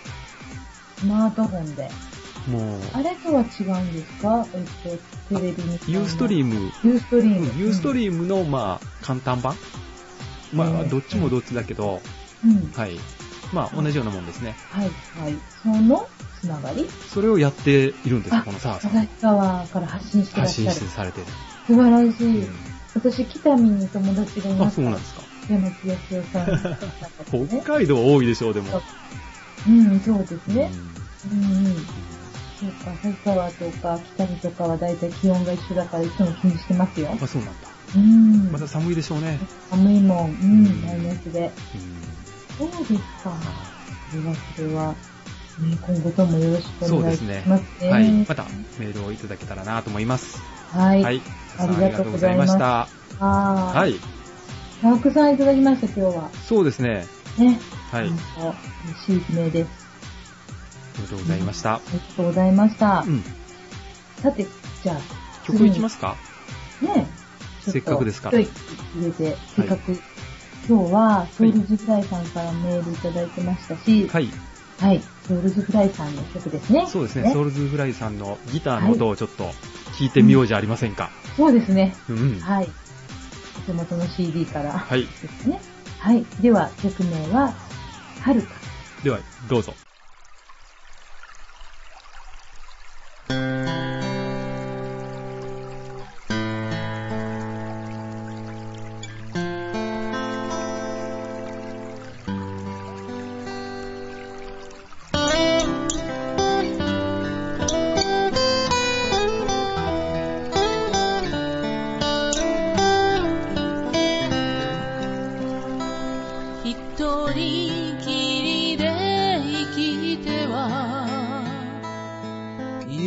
[0.99, 1.89] スマートフォンで。
[2.47, 4.47] もう、あれとは違うんですか？
[4.53, 4.65] えっ
[5.29, 5.79] と、テレビに。
[5.87, 6.55] ユーストリーム。
[6.55, 7.59] ム、ユーストリーム。
[7.59, 9.55] ユーストリームの、まあ、簡単版
[10.53, 12.01] まあ、うんどっちもどっちだけど、
[12.43, 12.51] うん。
[12.51, 12.71] うん。
[12.71, 12.97] はい。
[13.53, 14.55] まあ、同じようなもんですね。
[14.69, 15.37] はい、はい。
[15.63, 16.89] そのつながり？
[17.13, 18.91] それをやっているんですよ、あこの澤さん。
[18.91, 20.77] 旭川から発信してらっ発信しゃる。
[20.79, 21.27] してされてる。
[21.65, 22.41] 素晴らしい。
[22.45, 22.55] うん
[22.95, 24.77] 私、北見に友達がいあ、ます。
[24.77, 25.21] そうなんですか。
[25.47, 27.61] 山木義雄さん、ね。
[27.61, 28.81] 北海道多いでしょう、でも。
[29.67, 30.71] うん、そうですね。
[31.29, 31.75] ううんうん。
[32.59, 37.23] そうか、埼川とか北見とかはだいたい気温が一緒だからいつも気にしてますよん。。
[37.23, 37.67] あ、そうなんだ。
[37.95, 38.51] うん。
[38.51, 39.39] まだ寒いでしょうね。
[39.69, 40.31] 寒いもん。
[40.31, 41.51] ううんん、マイナスで。
[41.75, 42.17] うん
[42.57, 42.93] そうです
[43.23, 43.37] か。
[44.09, 44.95] それは、それは、
[45.59, 47.91] ね、今後ともよろしくお願いしそうですねますね。。
[47.91, 48.11] はい。
[48.27, 48.45] また
[48.79, 50.41] メールをいただけたらなと思います。
[50.71, 51.03] はい。
[51.03, 51.21] はい。
[51.59, 52.89] ありがとうございました
[53.19, 53.25] あ。
[53.25, 53.73] は。
[53.73, 53.99] はいい。
[54.81, 56.31] たくさんいただきました、今日は。
[56.47, 57.05] そうですね。
[57.37, 57.59] ね。
[57.91, 58.05] はい。
[58.05, 59.86] 嬉しい悲鳴です。
[61.03, 61.75] がとうございました。
[61.75, 63.03] ありがとうございました。
[63.07, 63.23] うん。
[64.21, 64.47] さて、
[64.83, 64.97] じゃあ、
[65.45, 66.15] 曲いきますか？
[66.81, 67.07] ね
[67.61, 68.47] せっかくですから入
[69.01, 69.99] れて、せっかく、
[70.67, 74.29] 今日はソウルズフライさんからメールいただいてましたし、はい。
[74.79, 76.85] はい、ソウルズフライさんの曲ですね。
[76.87, 77.31] そうですね。
[77.33, 79.45] ソウルズフライさんのギターの音をちょっと
[79.97, 81.09] 聞いてみようじゃありませんか。
[81.35, 81.95] そうですね。
[82.09, 82.39] うん。
[82.39, 82.69] はい。
[83.57, 85.01] お手元の CD からはい。
[85.01, 85.59] ですね。
[85.99, 86.23] はい。
[86.41, 87.53] では、曲名は、
[88.21, 88.49] はるか。
[89.03, 89.73] では、どうぞ。
[93.29, 93.96] thank you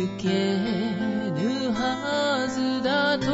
[0.01, 0.29] 行け
[1.29, 3.27] ぬはずだと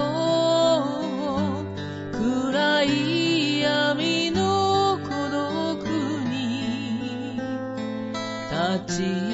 [2.12, 5.86] 暗い闇の孤独
[6.28, 7.40] に
[8.84, 9.27] 立ち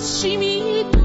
[0.00, 0.99] しみと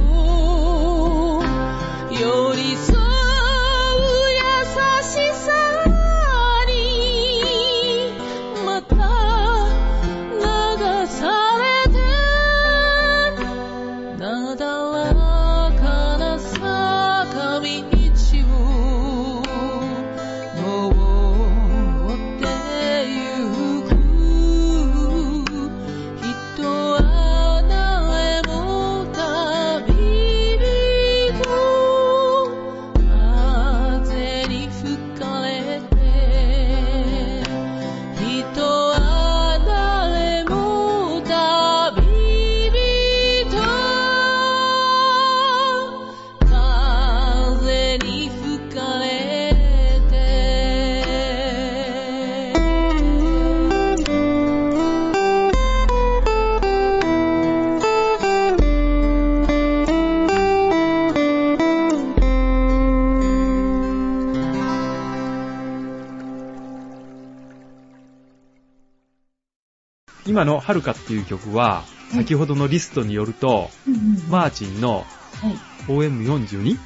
[70.46, 75.06] 今のはるかっていう曲は、い先ほどのリストによると、うんうんマーチンの
[75.42, 75.56] はい。
[75.88, 76.78] OM42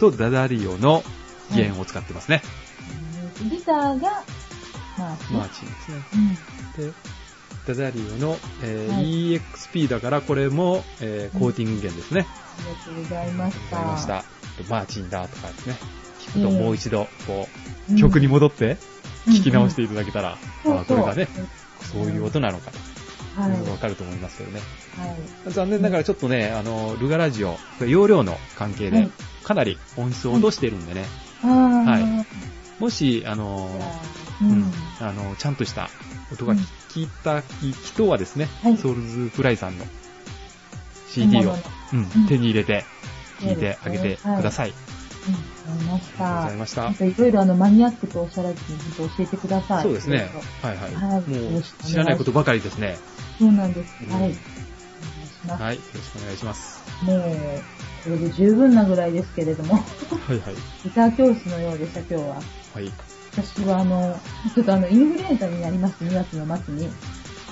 [0.00, 1.02] とダダリオの
[1.54, 2.42] 弦を使ってますね。
[3.42, 4.22] うんギターが、
[4.98, 6.02] まあ、マーチンですね。
[6.78, 6.86] うん。
[6.86, 6.92] で、
[7.66, 12.26] ダダリオの、えーはい EXP だからこれも、えーコーティング弦ですね。
[12.58, 13.86] ありがとうございましありがとうございた。
[13.92, 14.24] ました。
[14.68, 15.76] マーチンだとかですね。
[16.20, 17.48] 聞くともう一度、こ
[17.90, 18.76] うんう、曲に戻って
[19.26, 21.28] 聞き直していただけたら、うんあこれがね、
[21.94, 22.70] そういう音なのか。
[22.72, 23.70] とはい。
[23.70, 24.60] わかると思いますけどね。
[24.96, 25.06] は
[25.50, 25.52] い。
[25.52, 29.10] 残念ながらちょっとね、あの、ルガラジオ、容量の関係ではい、
[29.42, 31.04] かなり音質を落としてるんでね、
[31.42, 32.26] は
[32.78, 32.82] い。
[32.82, 33.70] もし、あの、
[34.40, 34.60] ううん。
[34.62, 35.90] ん、あの、ちゃんとした
[36.32, 36.58] 音がうん
[36.90, 37.42] 聞いた
[37.84, 38.76] 人はですね、はい。
[38.76, 39.84] ソウルズフライさんの
[41.08, 41.54] CD を、
[41.92, 41.98] うん。
[41.98, 42.26] うん。
[42.28, 42.84] 手に入れて
[43.40, 44.72] 聞いてあげてください。
[45.26, 46.48] うん、わかりましありがとうごた。
[46.48, 49.82] ざいましたいろいろあのマニアックとおっしゃらずに教えてください。
[49.82, 50.30] そうですね。
[50.62, 50.94] はいはい。
[50.94, 52.98] はいもう知らないことばかりですね。
[53.38, 53.94] そうなんです。
[54.02, 54.34] うんはい。
[55.48, 55.76] はい。
[55.76, 56.82] よろしくお願いします。
[57.04, 57.62] もう、
[58.04, 59.80] これで十分なぐらいですけれども、は
[60.34, 60.54] いはい。
[60.84, 62.34] ギター教室のようでした、今日は。
[62.74, 62.90] はい。
[63.32, 64.18] 私はあの、
[64.54, 66.88] ちょっとあの、インフルエンザになりまして、2月の末に。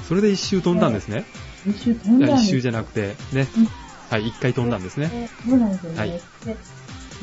[0.09, 1.25] それで一周飛んだんですね。
[1.67, 3.69] 一周飛んだんです一周じゃなくて、ねうん。
[4.11, 5.09] はい、一回飛んだんですね。
[5.09, 5.99] でそうなんですよね。
[5.99, 6.57] はいで、ちょっ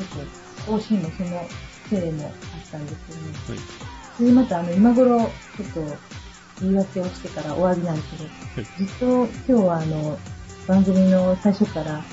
[0.08, 0.39] と、
[0.70, 1.48] 更新もその
[1.90, 3.28] せいもあったんですけどね。
[3.48, 3.58] はい。
[4.18, 5.98] それでまたあの、今頃、ちょっと、
[6.62, 8.30] 言い訳をしてから終わりなんですけど、は
[8.62, 10.20] いずっと今日はあの、
[10.68, 12.04] 番組の最初から、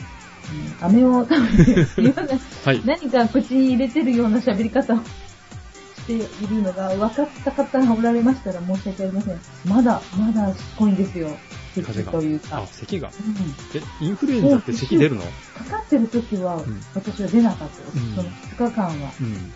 [0.80, 2.82] うん、飴を食べてるような、 はい。
[2.84, 4.98] 何か口に入れてるような喋り方を
[5.98, 9.40] しているのが分かった方がおられましたら申し訳ありません。
[9.66, 11.36] まだ、まだしつこいんですよ。
[11.82, 12.66] 咳というかあ、。
[12.66, 13.08] 咳が。
[13.08, 15.22] うんえ、インフルエンザって咳出るの？
[15.54, 17.98] かかってる時は、ん私は出なかったです。
[17.98, 19.12] うんその2日間は。
[19.20, 19.52] うん。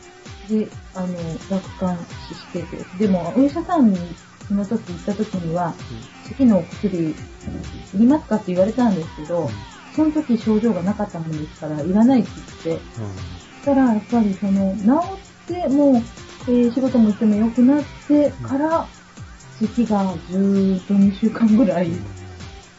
[0.48, 1.16] で、あの、
[1.50, 2.84] 楽観視してて。
[2.98, 3.98] でも、お医者さんに、
[4.48, 5.74] その時行った時には、
[6.24, 7.14] 咳のお薬、い
[7.94, 9.48] りますかって言われたんですけど、
[9.94, 12.30] その時症状がなかったものですから、いらないって
[12.64, 15.96] 言って、そしたら、やっぱりその、治って、もう、
[16.48, 18.88] えー仕事も行っても良くなってから、
[19.60, 21.90] 咳がずーっと2週間ぐらい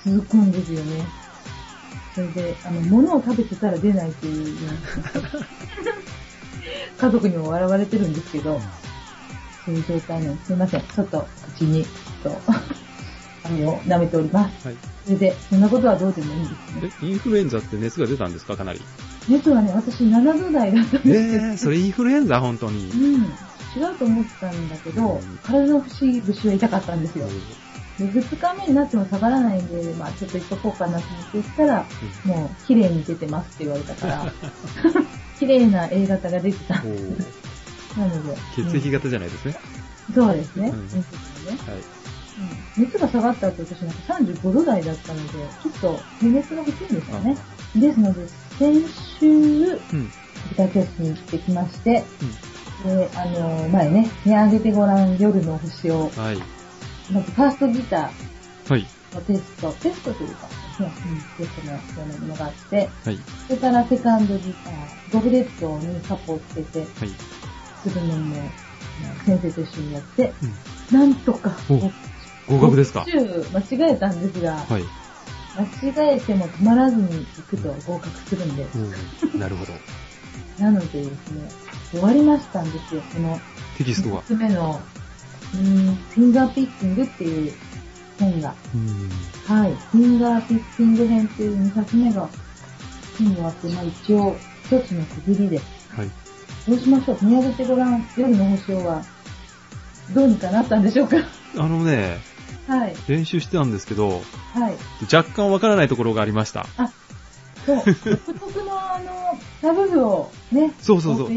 [0.06, 1.06] 続くんですよね。
[2.16, 4.58] それで、あの、物を食べてたら出ないっていう、
[6.98, 8.62] 家族にも笑われてるんですけど、
[9.66, 10.48] そういう状態なんです。
[10.48, 10.82] すいません。
[10.82, 11.86] ちょっと、口に、
[12.24, 12.42] と、
[13.44, 14.68] あの、舐めております。
[14.68, 14.78] はい。
[15.06, 16.92] それで、そんなことはどうでもいいんですね。
[17.02, 18.82] え、インフルエンザって熱が出たんですかかなり？
[19.30, 22.90] 熱はね、私7度台だったんえですけど、ー、それインフルエンザ本当に。
[22.90, 23.38] うん。
[23.76, 27.28] 違うと思ってたんだけど、うん体の節々は痛かったんですよ。
[28.00, 31.86] で、2日目になっても下がらないんで、まあちょっと行っとこうかなと思って行ったら、
[32.26, 34.34] もう綺麗に出てますって言われたから、
[35.40, 36.76] 綺麗な A 型が出てた。
[36.76, 36.82] な
[38.08, 38.38] ので。
[38.56, 39.56] 血液型じゃないですね。
[39.76, 39.82] うん
[40.14, 40.70] そうですね。
[40.70, 41.78] うん熱ねはい。
[42.78, 45.30] うん熱が下がった後私なんか35度台だったので、
[45.62, 47.38] ちょっと平熱が低いんですよね。
[47.76, 48.88] ですので、先
[49.20, 50.12] 週、うん。
[50.50, 52.04] ギター教室に行ってきまして、
[52.84, 56.38] で、あの、前ね、手上げてごらん夜の星を、はい。
[57.12, 58.12] まずファーストギタ
[58.70, 58.86] はい。
[59.12, 60.48] ーのテスト、テストというか、
[60.80, 63.20] ね、うん、テストのようなものがあって、はい。
[63.48, 66.88] それからセカンドギター、ゴブレットにカップをつけて、はい。
[67.84, 68.50] するのも、
[69.26, 70.34] 先生と一緒にやって、
[70.92, 70.98] うん。
[71.00, 71.92] なんとか、お
[72.48, 73.06] 合格ですか？
[73.06, 73.46] 途中
[73.80, 74.84] 間違えたんですが、はい。
[75.84, 79.74] 間違えても止まらずに行くと合格するんで、うんなるほど。
[80.60, 81.50] なのでですね、
[81.92, 83.40] 終わりましたんですよ、この
[83.78, 84.28] テキストが一。
[84.28, 84.82] つ目の、
[85.54, 87.54] うーん、フィンガーピッキングっていう
[88.20, 89.10] 本が、うん。
[89.46, 92.30] はい、フィンガーピッキング編っていう2冊目が、
[93.18, 96.10] 本があって、まあ一応、一つの区切りで、はい。
[96.68, 97.26] どうしましょう？
[97.26, 99.04] 見上げてごらん、夜の星をは、
[100.14, 101.18] どうにかなったんでしょうか？
[101.58, 102.20] あのね、
[102.68, 104.22] はい、練習してたんですけど、
[104.54, 104.78] はい。
[105.14, 106.68] 若干わからないところがありました。
[107.66, 111.30] そう、 独特のあの、タブ譜をね、そうそうそう。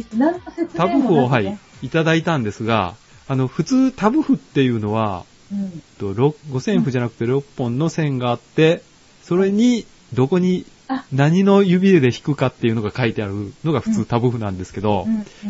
[0.74, 2.94] タブ譜を、はい、いただいたんですが、
[3.28, 5.82] あの、普通タブ譜っていうのは、うん。
[5.98, 8.82] とろ五線譜じゃなくて6本の線があって、
[9.22, 11.04] それにどこにあ。
[11.12, 15.06] 何の指で弾くかっていうのが書いてあるのが普通タブ譜なんですけど、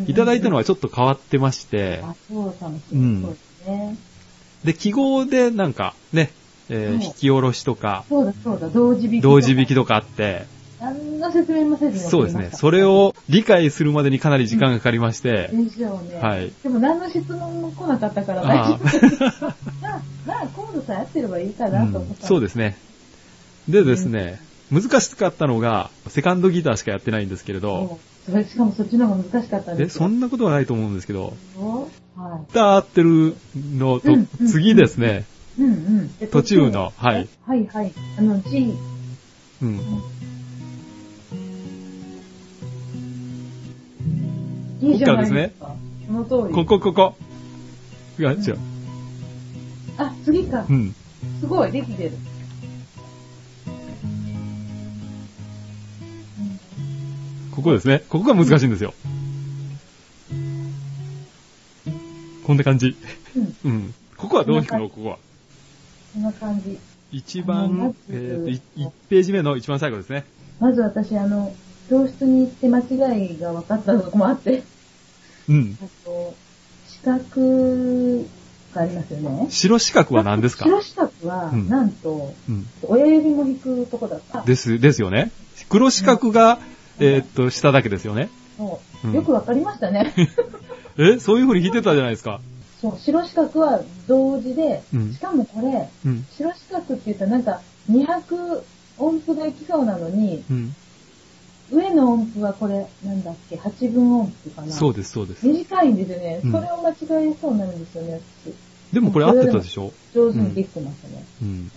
[0.07, 3.14] いただいたのは、はちょっと変わってまして、あ、そうかもしれうん。
[3.14, 3.22] ない。
[3.22, 3.97] そうですね。
[4.64, 6.31] で、記号でなんかね、
[6.68, 9.20] えー引き下ろしとか、そうだそうだ、同時。
[9.20, 10.47] 同時引きとかあって、
[10.81, 16.20] 何の説明もせずにそうですね、それれを理解するまでにかなり時間がかかりまして、でしょうね。
[16.20, 19.47] はいでも何の質問も来なかったから大あ丈夫。
[19.81, 22.22] まあ、まあ、コードさえ合ってればいいかなと思った。
[22.22, 22.77] うんそうですね。
[23.68, 30.03] でですね、難しかったのが、セカンドギターしかやってないんですけれど、それしかもそっちの方が難しかったんえ、ですよ。
[30.03, 31.35] そんなことはないと思うんですけど、
[32.16, 32.47] はい。
[32.49, 33.37] ギター合ってる
[33.77, 35.25] のとうんうん、次ですね、
[35.59, 36.16] うんうん。
[36.18, 37.29] で途中のはい。
[37.47, 37.93] はいはい。
[38.18, 38.75] あの、G、
[39.62, 39.81] うん。
[44.93, 45.74] G じゃないですか。
[46.07, 46.55] その通り。
[46.55, 47.14] ここ、ここ。
[48.18, 48.59] いや、違う。
[49.97, 50.72] あ、次かう。
[50.72, 50.95] ん。
[51.41, 52.12] すごい、できてる。
[57.51, 58.03] ここですね。
[58.09, 58.93] ここが難しいんですよ。
[62.45, 62.97] こんな感じ。
[63.37, 63.95] うん、うん。
[64.16, 64.89] ここはどう弾くの？
[64.91, 65.18] ここは。
[66.12, 66.78] こんな感じ。
[67.11, 70.24] 一ま番ず、えっ、と、1ページ目の一番最後ですね。
[70.61, 71.55] まず私、あの、
[71.89, 74.62] 教室に行って間違いが分かったのもあって、
[75.49, 75.79] うん。
[75.83, 76.35] あと、
[76.89, 78.25] 四角
[78.75, 79.47] がありますよね。
[79.51, 80.65] 白四角は何ですか？
[80.65, 82.67] 白四角は、うんなんと、うん。
[82.83, 84.43] 親指も引くとこだった。
[84.43, 85.31] です、ですよね。
[85.69, 86.59] 黒四角が、
[87.01, 88.29] えっ、と、下だけですよね。
[88.57, 90.15] そううんよく分かりましたね。
[90.97, 92.41] えそういう風に弾いてたじゃないですか。
[92.81, 96.25] そう、白四角は同時で、うんしかもこれ、うん。
[96.37, 98.61] 白四角って言ったらなんか200
[98.99, 100.75] 音符がいきそうなのに、うん。
[101.75, 104.72] 上の音符はこれ、なんだっけ、8分音符かな？
[104.72, 105.47] そうです、そうです。
[105.47, 106.41] 短いんですよね。
[106.45, 106.95] うんそれを間違
[107.29, 108.55] えそうになるんですよね、私。
[108.93, 109.93] でもこれ合ってたでしょ？
[110.14, 111.25] 上手にできてましたね。
[111.43, 111.70] うん。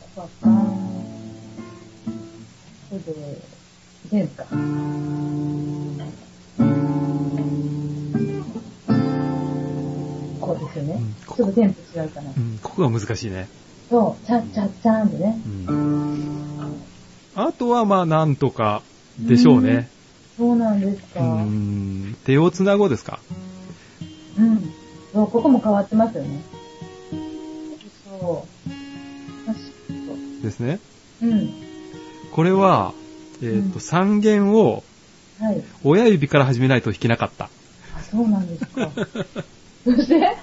[0.00, 0.56] ここはガーン。
[2.90, 3.38] これで、
[4.10, 4.44] 全か。
[10.40, 10.94] こうですよね。
[10.94, 12.30] うんちょっとテンポ違うかな。
[12.36, 12.58] うん。
[12.62, 13.48] ここが難しいね。
[13.90, 15.42] そう、チャッチャッチャーンでね。
[15.44, 16.82] うん。
[17.34, 18.82] あとは、まあ、なんとか
[19.18, 19.90] でしょうね。
[20.36, 21.20] そうなんですうか。
[21.22, 22.16] ん。
[22.24, 23.18] 手をつなごうですか？
[24.38, 24.60] うん。
[25.12, 26.40] そう、ここも変わってますよね。
[28.04, 29.46] そう。
[29.46, 30.80] 確かですね。
[31.20, 31.30] に。
[31.30, 31.50] うん。
[32.32, 32.94] これは、
[33.42, 34.82] えっ、うんと、3弦を
[35.40, 35.62] はい。
[35.82, 37.46] 親指から始めないと弾けなかった。
[37.96, 38.90] あ、そうなんですか。
[39.84, 40.36] そして、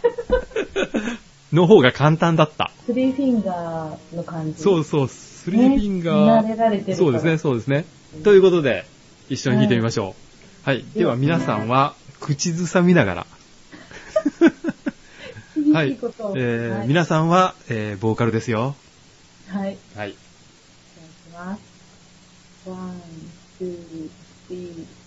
[1.53, 2.71] の方が簡単だった。
[2.85, 4.61] スリーフィンガーの感じ。
[4.61, 6.43] そうそう、スリーフィンガー。
[6.43, 7.85] ね慣れられてるそうですね、そうですね。
[8.23, 8.85] ということで、
[9.29, 10.15] 一緒に弾いてみましょ
[10.65, 10.69] う。
[10.69, 10.85] はい。
[10.93, 13.27] では皆さんは、口ずさみながら、
[15.73, 15.97] はい
[16.35, 18.75] えー皆さんは、えーボーカルですよ。
[19.47, 19.63] はい。
[19.63, 19.77] はい。
[19.95, 20.15] お願いし
[21.33, 22.69] ます。
[22.69, 23.01] ワン、
[23.57, 23.67] ツー、
[24.47, 24.85] スリー。「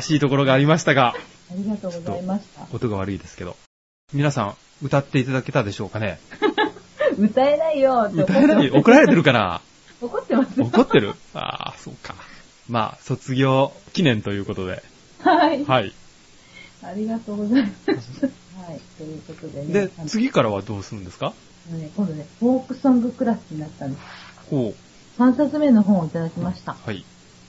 [0.00, 1.08] 怪しいところがありましたが、
[1.50, 2.66] ありがとうございました。
[2.74, 3.56] 音が悪いですけど。
[4.14, 6.18] 皆さん、歌っていただけたでしょうかね？
[7.18, 8.70] 歌えないよ歌えない？
[8.70, 9.60] 怒られてるかな？
[10.00, 11.12] 怒ってます怒ってる？
[11.34, 12.14] ああ、そうか。
[12.68, 14.82] まあ、卒業記念ということで。
[15.22, 15.64] はい。
[15.64, 15.92] はい。
[16.82, 17.90] ありがとうございます。
[18.56, 18.80] はい。
[18.96, 19.88] ということでね。
[19.88, 21.34] で次からはどうするんですか？
[21.94, 24.02] 今度ね、フォークソングクラスになったんです。
[24.50, 24.74] ほ
[25.18, 26.72] 3冊目の本をいただきました。
[26.72, 26.76] う。
[26.86, 27.04] はい。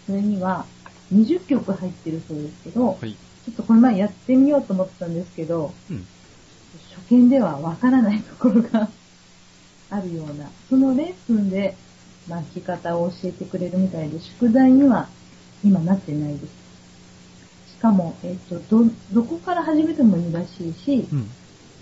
[0.06, 0.66] それには、
[1.14, 3.14] 20曲入ってるそうですけど、はい。
[3.46, 6.06] ちょっとこの前やってみようと思ったんですけど、うん。
[6.96, 8.90] 初見ではわからないところが
[9.90, 11.76] あるような、そのレッスンで、
[12.28, 15.10] まあ、弾き方を教えてくれるみたいで、宿題には
[15.64, 16.44] 今なってないです。
[17.78, 21.30] しかも、えっ、と、ど、どこから始めてもいいらしいし、うん。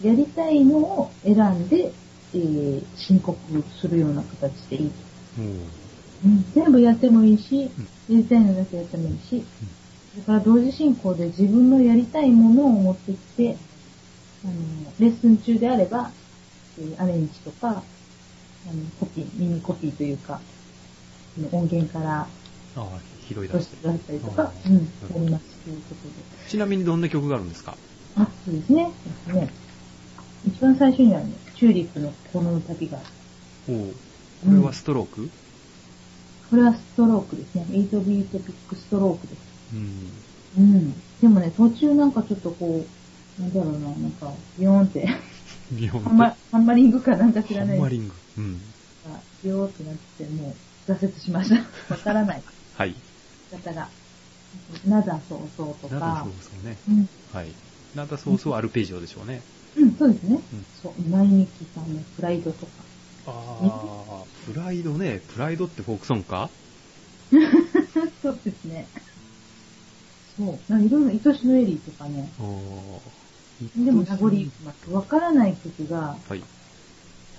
[0.01, 1.91] やりたいのを選んで、
[2.33, 3.37] えー申告
[3.81, 5.41] するような形でいいと。
[5.41, 5.78] うん
[6.53, 7.69] 全部やってもいいし、や
[8.09, 9.43] りたいのだけやってもいいし、
[10.11, 13.57] それから同時進行で自分のやりたいものを持ってきて、
[14.43, 14.53] あの、
[14.99, 16.11] レッスン中であれば、
[16.79, 17.83] えーアレンジとか、あの、
[18.99, 20.41] コピー、ミニコピーというか、
[21.51, 22.27] 音源からあ
[22.75, 22.87] あ、
[23.27, 23.87] 拾い出してて。
[23.87, 26.49] 出したりとかあ、うん、ーやりますということで。
[26.49, 27.77] ちなみにどんな曲があるんですか？
[28.15, 28.91] あ、そうですね。
[29.27, 29.49] ですね。
[30.47, 33.73] 一番最初にはね、チューリップの心の旅がある。
[33.73, 33.93] おお。
[34.45, 35.29] これはストローク？
[36.49, 37.63] これはストロークですね。
[37.63, 39.41] 8ビートピックストロークです。
[39.71, 40.23] うん。
[40.57, 41.03] うん。
[41.21, 42.87] でもね、途中なんかちょっとこ
[43.37, 45.07] う、なんだろうな、なんか、ビヨーンって、
[45.69, 48.15] 日本ハンマハンマリングかなんか知らないハンマリング。
[48.37, 48.73] うん。
[49.03, 51.55] が、ビヨーってなって、もう、挫折しました。
[51.93, 52.43] わからない
[52.73, 52.95] はい。
[53.51, 53.91] 方が。
[54.85, 56.79] なざそうそうとなんだかそう、そうね。
[56.87, 57.55] うん、はい。
[57.93, 59.43] なんだそうそうアルペジオでしょうね。
[59.75, 60.39] うん、そうですね。
[60.53, 62.88] うんそう、今井美樹さんのプライドとか。
[63.29, 65.21] ああ、プライドね。
[65.27, 66.49] プライドってフォークソングか
[68.21, 68.87] そうですね。
[70.37, 70.71] そう。
[70.71, 72.31] ないろいろ、愛しのエリーとかね。
[73.75, 74.93] でも名残。
[74.93, 76.41] わからない曲が、はい。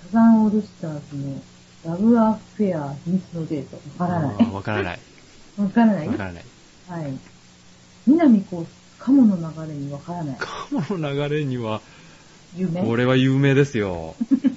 [0.01, 1.41] サザンオールスターズの
[1.83, 3.81] ラブアフェア秘密のデート。
[3.99, 4.51] わからない。
[4.51, 4.99] わからない。
[5.57, 6.07] わからない？
[6.07, 6.45] わからない。
[6.87, 7.13] はい。
[8.07, 8.67] 南こう、
[8.99, 10.37] カモの流れにわからない。
[10.39, 11.81] カモの流れには、
[12.55, 14.15] 有名これは有名ですよ。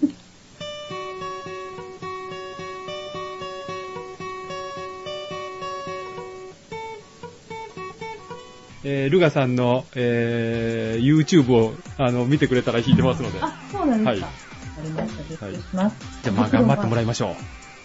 [8.85, 13.39] えー、ルガさんの、えー、YouTube を、あの、見てくれたら弾いてますので。
[13.41, 14.27] あ、そうなんですか。
[14.27, 15.23] はわかりました。
[15.23, 15.97] びっくりします。
[16.23, 17.35] じゃあ、まあ、頑張ってもらいいましょ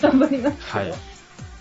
[0.01, 0.61] 頑張ります。
[0.61, 0.93] はい。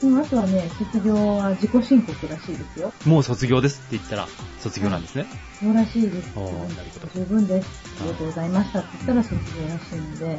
[0.01, 2.93] でもあとはね、卒業は自己申告らしいですよ。
[3.07, 3.09] う。
[3.09, 4.29] もう卒業ですって言ったら、
[4.61, 5.27] 卒業なんですね。
[5.61, 6.37] そうらしいです。
[6.37, 6.67] なるほ
[7.01, 7.69] ど十分です。
[8.01, 10.39] ありがとうございましたって言ったら卒業らしいので、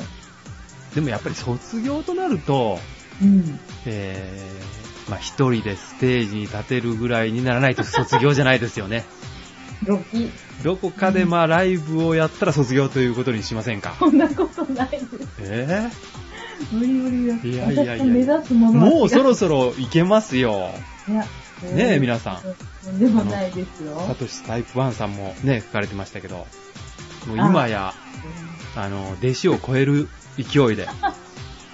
[0.96, 2.80] でもやっぱり卒業となると、
[3.22, 3.60] うん。
[3.86, 4.79] えー、
[5.10, 9.06] まあ、一人でステージに立てるぐらいにならないと卒業じゃないですよね。
[9.86, 10.30] ロキ、
[10.64, 13.96] どこかでまあライブをやったら卒業ということにしませんか？
[13.98, 15.06] そんなことないです。
[15.40, 15.90] え
[16.72, 17.48] 無理無理です。
[17.48, 20.72] いやいやいや目指すー、ものもうそろそろ行けますよ。
[21.08, 22.42] いや、ねえ皆さ
[22.88, 24.04] んでもないですよ。
[24.06, 26.46] サトシタイプ1さんもね、書かれてましたけど、
[27.28, 27.94] もう今や、
[28.76, 30.88] あの、弟子を超える勢いで。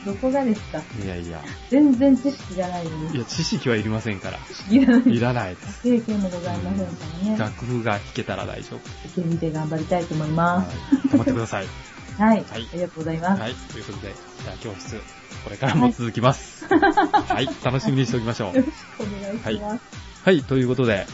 [0.06, 0.82] どこがですか？
[1.04, 3.16] いやいや、全然知識がないのに。
[3.16, 4.40] いや、知識はいりませんから。
[4.48, 5.16] 知識がない。
[5.16, 5.82] いらないです。
[5.84, 6.94] 経験もございませんか
[7.24, 7.38] らね。
[7.38, 8.80] 楽譜が弾けたら大丈夫。
[9.10, 10.76] 受け身で頑張りたいと思いはます。
[11.08, 11.66] い頑張ってください。
[12.18, 12.38] はい。
[12.50, 13.42] はいありがとうございます。
[13.42, 13.56] はい。
[13.56, 15.02] ということで、じゃあ教室、
[15.44, 16.66] これからも続きます。
[16.70, 17.50] はい。
[17.64, 18.56] 楽しみにしておきましょう。
[18.58, 19.46] よろしくお願いします。
[19.48, 20.05] はい。
[20.48, 21.06] ということで、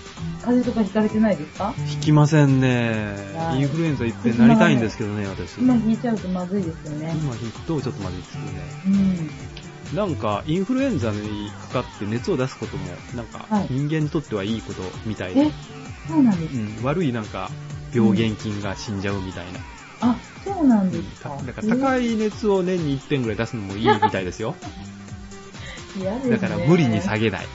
[0.41, 1.73] 風邪とかひかれてないですか？
[1.91, 3.55] 引きませんねは。
[3.55, 5.57] いインフルエンザいっぺんなりたいんですけどね、私。
[5.57, 7.13] 今今引いちゃうとまずいですよね。
[7.43, 8.61] 引くとちょっとまずいですけどね。
[8.87, 8.89] う
[9.93, 9.95] ん。
[9.97, 15.51] なんか、インフルエンザにかかって熱を出すことも、なんかはい、人間にとってはいいことみたいで、え、
[16.07, 17.51] そうなんですうん、悪いなんか、
[17.93, 19.59] 病原菌が死んじゃうみたいな。
[19.99, 21.43] あ、そうなんですたか。
[21.45, 24.55] だから高い熱を年に1点ぐらい出すのもいいみたいですよ。
[25.99, 26.37] 嫌ですね。
[26.37, 27.47] だから無理に下げない。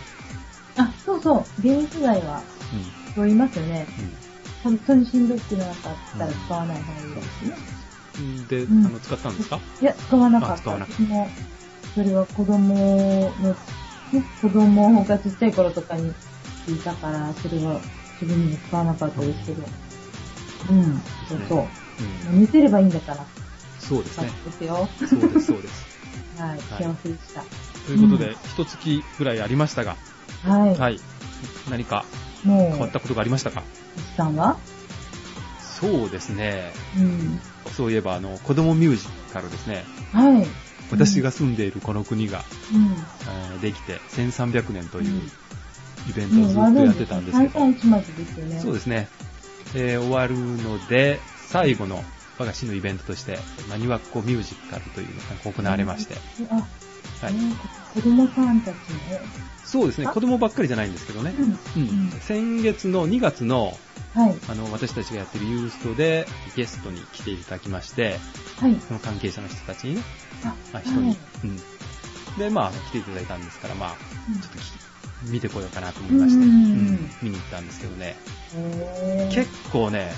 [0.77, 1.63] あ、そうそう。
[1.63, 2.43] 原液剤は、
[3.15, 3.87] そう言いますよね。
[4.63, 5.75] 本当にしんどくなかっ
[6.19, 7.57] たら使わない方がいいですね。
[8.19, 9.61] うんうんで、うんあの、使ったんですか？
[9.81, 10.55] いや、使わなかった。
[10.55, 11.29] あ使わなかっ私も、
[11.95, 13.57] それは子供の、
[14.13, 16.13] ね、子供がちっちゃい頃とかに
[16.67, 17.81] 聞いたから、それは
[18.21, 19.63] 自分にも使わなかったですけど。
[20.71, 22.33] うん、そうそう。
[22.33, 23.27] うん寝てればいいんだから、
[23.79, 24.31] そうですね。
[24.45, 24.89] ですよ。
[25.09, 25.87] そうです、そうです。
[26.39, 27.45] はい、い幸せでした。
[27.87, 29.97] ということで、うん一月ぐらいありましたが、
[30.47, 30.79] はい。
[30.79, 31.01] はい。
[31.71, 32.05] 何か
[32.45, 33.63] 変わったことがありましたか？
[33.97, 34.57] 石さんは？
[35.59, 36.73] そうですね。
[36.97, 37.41] うん。
[37.73, 39.85] そういえば、あの、子供ミュージカルですね。
[40.13, 40.47] はい。
[40.91, 42.93] 私が住んでいるこの国が、うん。
[43.53, 45.23] えーできて1300年という、
[46.09, 48.61] イベントをずっとやってたんですけど、331までですよね。
[48.61, 49.09] そうですね。
[49.75, 52.03] えー終わるので、最後の
[52.39, 53.39] 我が市のイベントとして、
[53.69, 56.15] マニワッコミュージカルというのが行われまして、
[56.51, 56.67] あ、
[57.23, 57.35] はい。
[57.35, 57.57] ね
[57.95, 58.77] 子供さんたちの、
[59.65, 60.11] そうですね、あ。
[60.11, 61.83] 子供ばっかりじゃないんですけどね、うん。
[61.83, 62.11] うん。
[62.21, 63.79] 先月の2月の
[64.17, 68.17] はい、あの私たちがやってるユーストでゲストに来ていただきまして、
[68.57, 68.81] はい。
[68.81, 70.03] その関係者の人たちにね、
[70.43, 70.93] あ、まあ、人。
[71.01, 71.19] に、はい。
[71.45, 71.57] うん。
[72.39, 73.97] で、まあ、来ていただいたんですから、まあ、
[74.29, 74.41] うん。
[74.41, 74.63] ちょっとき
[75.31, 76.49] 見てこようかなと思いまして、うん。
[76.49, 77.11] うん。
[77.21, 78.17] 見に行ったんですけどね、
[79.35, 80.13] 結構ね、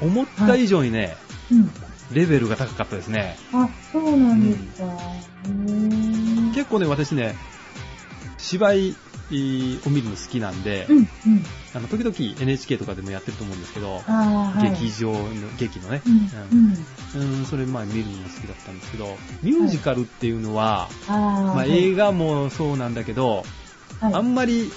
[0.00, 1.16] 思った以上にね、
[1.50, 1.72] うん。
[2.12, 3.36] レベルが高かったですね。
[3.52, 4.84] あ、そうなんですか。
[4.84, 7.36] へー結構ね、私ね、
[8.38, 8.96] 芝居
[9.86, 11.06] を見るの好きなんで、うん、うん。
[11.74, 14.02] あの、時々 NHK とかでもやってると思うんですけど。
[14.60, 16.84] 劇場の、劇のね、うん、うん。
[17.22, 23.44] うん、うんそれまあ見るのも好きだったんですけど、ミュージカルっていうのは、まあはい映画もそうなんだけど、
[24.00, 24.72] はいあんまり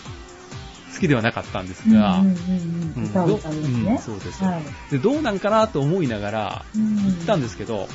[0.94, 3.98] 好きではなかったんですが、うんうんうんううんん、歌どうんですうんね。
[4.00, 4.64] そうです、はい。
[4.92, 5.00] で。
[5.00, 7.90] どうなんかなと思いながらうん行ったんですけど、はい。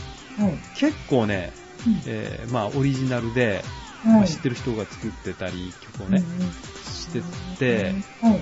[0.74, 1.52] 結構ね、
[1.86, 3.62] うんえーまあオリジナルで、
[4.02, 6.52] はいまあ知ってる人が作ってたり、曲をね、うんうん
[6.84, 7.22] して
[7.58, 8.40] て、はい。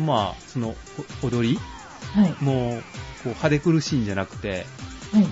[0.00, 0.76] まあその
[1.22, 1.58] お踊り？
[2.14, 2.36] はい。
[2.40, 2.82] もう
[3.22, 4.66] こう派手苦しいんじゃなくて、
[5.12, 5.26] はい。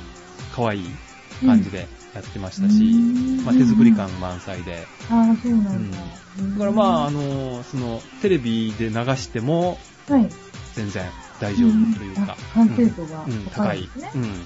[0.54, 0.96] 可愛い
[1.44, 5.98] 感じでやってましたし、うんまあ、手作り感満載で、ああ、そうなんだ。
[6.39, 9.78] だからまあ、あの、その、テレビで流しても
[10.09, 10.28] あ、はい。
[10.74, 11.05] 全然
[11.41, 13.24] 大丈夫というか、あ完成度が
[13.55, 14.11] 高高いいですね。。
[14.14, 14.45] うんうん。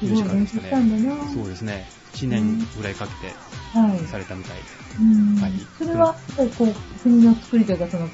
[0.00, 1.28] すごい練習したんだな。
[1.28, 1.86] そうですね。
[2.14, 3.34] 1年ぐらいかけて
[3.78, 4.06] はい。
[4.06, 4.62] されたみたいで。
[5.00, 8.08] うんはいそれは、こう、国の作りというか、その、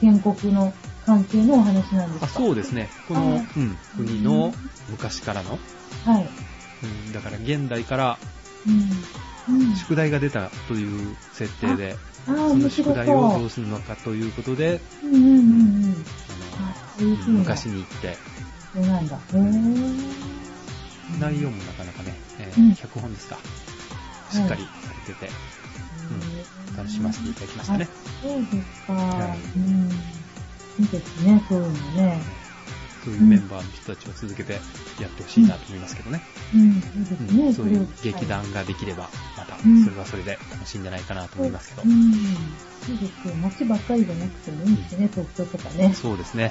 [0.00, 0.74] 建国の
[1.06, 2.26] 関係のお話なんですか？
[2.26, 2.90] あそうですね。
[3.08, 4.52] この、あうん、国の
[4.90, 5.58] 昔からの、
[6.04, 6.28] はい。
[6.82, 8.18] うん、だから現代から
[9.48, 9.54] うん。
[9.54, 9.76] うん。
[9.76, 14.80] 宿題が出たという設定で、その宿題をどそううするのかということで。
[17.26, 18.18] 昔に行って、
[18.74, 19.18] そうなんだ。
[21.20, 23.38] 内容もなかなかね、えうんー脚本ですか、
[24.30, 25.30] しっかりされてて、
[26.10, 27.88] うん楽しませていただきましたね。
[28.22, 28.92] そうですか。
[28.92, 29.90] はいうん。
[30.78, 32.20] いいですね、そういうのね。
[33.06, 34.58] そういうメンバーの人たちを続けてや
[35.06, 36.20] ってほしいなと思いますけどね。
[36.52, 37.52] うん、そうですうんね。
[37.52, 41.86] そういう劇団ができれば、またうんそれはそれで楽しいんじゃないかなと思いますけどう。
[41.86, 42.12] ん。
[42.12, 43.34] そうですよ。
[43.36, 45.94] 街ばっかりじゃなくてもいいですね、東京とかね。
[45.94, 46.50] そうですね。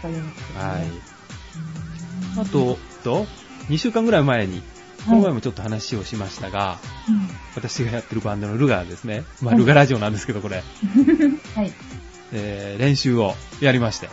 [0.00, 0.64] かりじゃなくてもね。
[0.64, 0.82] はい。
[0.84, 3.26] うんあと、と、
[3.68, 4.62] 2週間ぐらい前に、
[5.04, 6.78] この前もちょっと話をしましたが、
[7.56, 9.24] 私がやってるバンドのルガーですね。
[9.42, 10.62] まあ、はいルガラジオなんですけど、これ、
[10.96, 10.98] う
[11.28, 11.72] んはい。
[12.32, 14.08] えー練習をやりまして。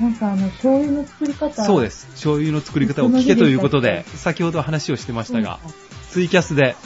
[0.00, 1.64] なんかあの、醤油の作り方。。
[1.64, 2.06] そうですす。
[2.08, 5.60] 醤油の作り方を聞けということで、先ほど話をしてましたが、
[6.10, 6.76] ツイキャスで、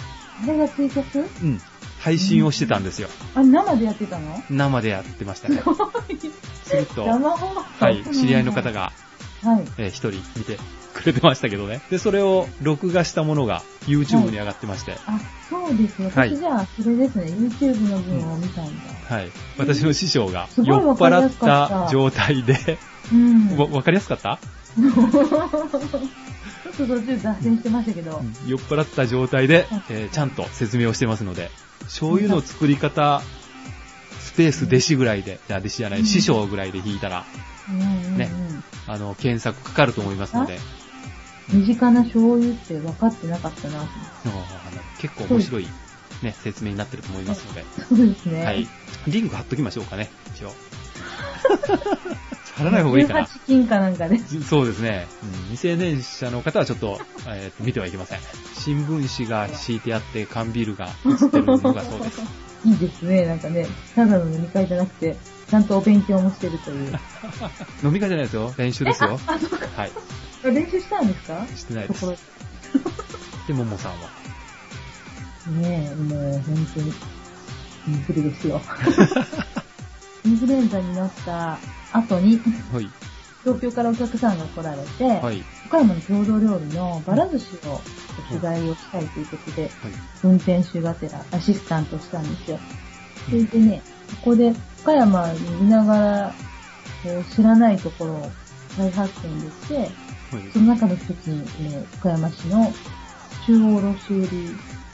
[0.43, 1.19] あれがツイキャス？
[1.43, 1.61] うん、
[1.99, 3.09] 配信をしてたんですよ。
[3.35, 4.43] あ、生でやってたの？
[4.51, 5.63] 生でやってましたね。
[6.65, 8.73] すると、生放送はい、知り合いの方。
[8.73, 8.93] が、
[9.43, 9.65] はい。
[9.79, 10.59] えー一人見て
[10.95, 11.81] くれてましたけどね。
[11.91, 16.11] で、それを録画したものが YouTube に上がってまして、あ、そうですよ。
[16.11, 17.25] はい私じゃあ、それですね。
[17.27, 19.15] YouTube の分を見たんだ。
[19.15, 19.31] はい。
[19.59, 22.79] 私の師匠がすごい酔っわかりや払っすかったた状態で、
[23.13, 23.57] うん。
[23.57, 24.39] わ、わかりやすかった、
[24.77, 28.23] ちょっと途中脱線してましたけど。
[28.47, 31.51] 酔っ払った状態ではい、えーちゃんと説明をしてますので、
[31.85, 33.23] 醤油の作り方、
[34.21, 37.25] スペース弟子ぐらいで、いや弟子じゃない、うん師匠ぐらいで弾いたら、
[37.69, 38.31] うんうんうんね
[38.87, 40.59] あの、検索かかると思いますので、
[41.53, 43.81] 身近な醤油って分かってなかったな。
[43.81, 43.87] あの
[44.99, 45.69] 結構面白い、
[46.23, 48.45] ね、説明になってると思いますので、そうですね。
[48.45, 48.69] はい。
[49.07, 50.53] リンク貼っときましょうかね、一応。
[52.59, 53.21] 貼らない方がいいかな。
[53.25, 54.19] 18金かなんかで。
[54.19, 55.07] そうですね。
[55.23, 58.19] うん未成年者の方はちょっと、 えーと見てはいけません。
[58.55, 62.21] 新聞紙が敷いてあって缶ビールが映ってるのがそうです。
[62.67, 63.25] いいですね。
[63.25, 65.17] なんかね、ただの飲み会じゃなくて、
[65.49, 66.99] ちゃんとお勉強もしてるという。
[67.85, 68.53] 飲み会じゃないですよ。
[68.57, 69.19] 練習ですよ。
[69.29, 69.59] あ、そうか。
[69.77, 69.93] はい。
[70.45, 71.47] 練習したんですか？
[71.57, 72.07] してないです
[73.47, 74.09] で、ももさんは？
[75.63, 76.93] ねえ、もう本当に、
[77.89, 78.61] インフルですよ。
[80.25, 81.59] インフルエンザになった
[81.93, 82.41] 後に、
[82.73, 82.91] はい。
[83.45, 85.45] 東京からお客さんが来られて、はい。
[85.67, 87.81] 岡山の郷土料理のバラ寿司を
[88.29, 89.71] 取材をしたいということで、はい。
[90.23, 92.59] 運転手がてらアシスタントしたんですよ。
[93.27, 93.83] それでね、
[94.21, 96.35] ここで岡山にいながら、
[97.03, 98.31] こう知らないところを
[98.77, 99.91] 再発見できて、はい。
[100.53, 102.73] その中の一つにね、岡山市の
[103.47, 104.27] 中央卸売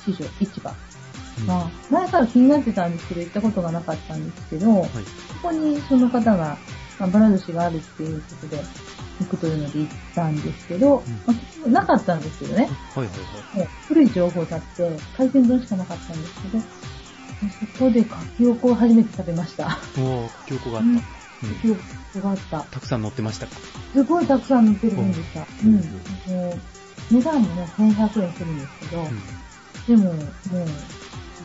[0.04, 0.70] 市場、市場。
[1.36, 4.88] うんまあ、前から気になってたんですけど、行ったことがなかったんですけど、はい。
[4.88, 4.90] こ
[5.42, 6.56] こにその方が、
[6.98, 8.62] まあ、バラ寿司があるっていうことで、
[9.20, 12.70] 行くというので行ったんですけど、まあ結局なかったんですけどね。
[12.94, 13.06] はい。
[13.06, 13.56] はい。
[13.56, 16.62] もう古い情報だって、海鮮丼しかなかったんですけど、
[17.76, 19.78] そこでかきおこを初めて食べました。
[19.98, 20.90] おー、記憶があった。
[20.90, 20.94] う
[22.16, 22.66] おこがあった。
[22.70, 23.56] たくさん乗ってましたか？
[23.92, 25.40] すごいたくさん乗ってるんでした。
[25.40, 25.78] ううんん。
[26.26, 26.50] も
[27.10, 29.96] う値段もね、1100円するんですけど、うん。
[29.96, 30.20] でも、も
[30.64, 30.68] う、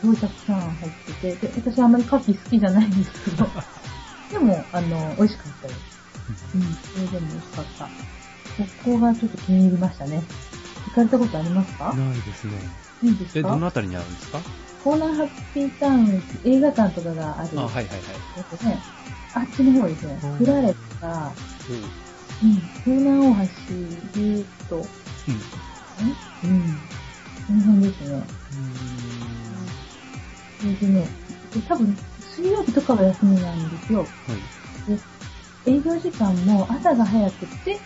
[0.00, 3.46] すごいたくさん入ってて、で私あんまり牡蠣好きじゃないんですけど、
[4.30, 5.80] でも、あの、美味しかったです。
[6.54, 6.62] うん、
[7.06, 7.84] それでも美味しかった。
[7.84, 7.90] こ
[8.84, 10.22] こがちょっと気に入りましたね。
[10.88, 11.92] 行かれたことありますか？
[11.94, 12.52] ないですね。
[13.02, 13.50] え、いいですか？
[13.50, 14.40] どのあたりにあるんですか？
[14.84, 17.96] コーナーハッピータウン映画館とかがあるあ、はいはいはい。
[18.36, 18.80] やつね。
[19.34, 20.36] あっちの方ですねうん。
[20.38, 21.32] フラレとか、
[21.68, 21.76] おう
[22.42, 22.54] うん、
[22.84, 24.86] 東南大橋、ギューッと、
[26.42, 26.50] うん。
[26.50, 26.80] うん、
[27.46, 28.24] この辺ですね。
[30.58, 31.06] それでね、
[31.54, 31.96] で多分、
[32.40, 34.00] 水曜日とかは休みなんですよ。
[34.00, 34.96] はい。
[35.66, 37.78] で、営業時間も朝が早くて、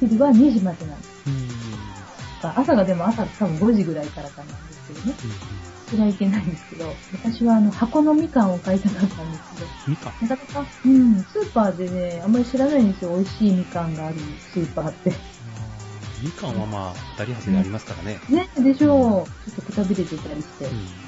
[0.00, 1.10] 昼は2時までなんです。
[1.26, 2.50] うん。
[2.56, 5.14] 朝がでも朝多分5時ぐらいからかなんですけどね。
[5.90, 10.28] それはいけないんですけど、私はあの箱のみかんを買いたかったんですけど、みかん？
[10.28, 13.14] なかなか、うん、スーパーでね、あんまり知らないんですよ。
[13.16, 14.16] 美味しいみかんがある
[14.52, 15.12] スーパーって。
[16.22, 18.18] みかんはまあ、二人外れありますからね。
[18.30, 19.50] ね、でしょう。
[19.50, 20.64] ちょっとくたびれてたりして。
[20.64, 21.03] うん。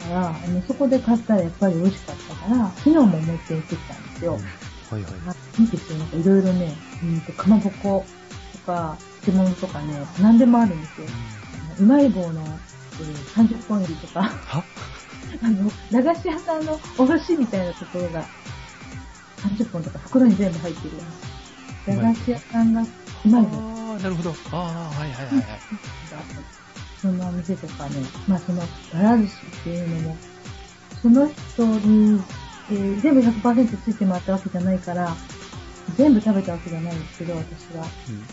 [0.00, 4.32] だから、あの、そこで買ったらやっぱり美味しかったから、昨日ももう一遍行ってきたんですよ。
[4.90, 5.12] はいはい。
[5.26, 5.98] あいいですよ。
[5.98, 8.06] なんかいろいろね、うんと、かまぼこ
[8.52, 11.06] とか、漬物とかね、何でもあるんですよ。
[11.78, 12.42] うまい棒の、
[13.00, 14.64] えー30本入りとか、は？
[15.42, 18.24] あの、駄菓子屋さんのおろしみたいなところが、
[19.38, 21.02] 30本とか袋に全部入ってるよ
[21.86, 22.02] うな。
[22.02, 24.34] 駄菓子屋さんがうまい棒ああ、なるほど。
[24.50, 25.60] ああ、はいはいはいはい。
[27.00, 30.16] そんなお店とかね、まあその、ばら寿司っていうのも、
[31.02, 32.22] その人に、
[32.70, 35.16] えー全部100%ついて回ったわけじゃないから、
[35.96, 37.84] 全部食べたわけじゃないんですけど、私は。
[38.08, 38.26] うん。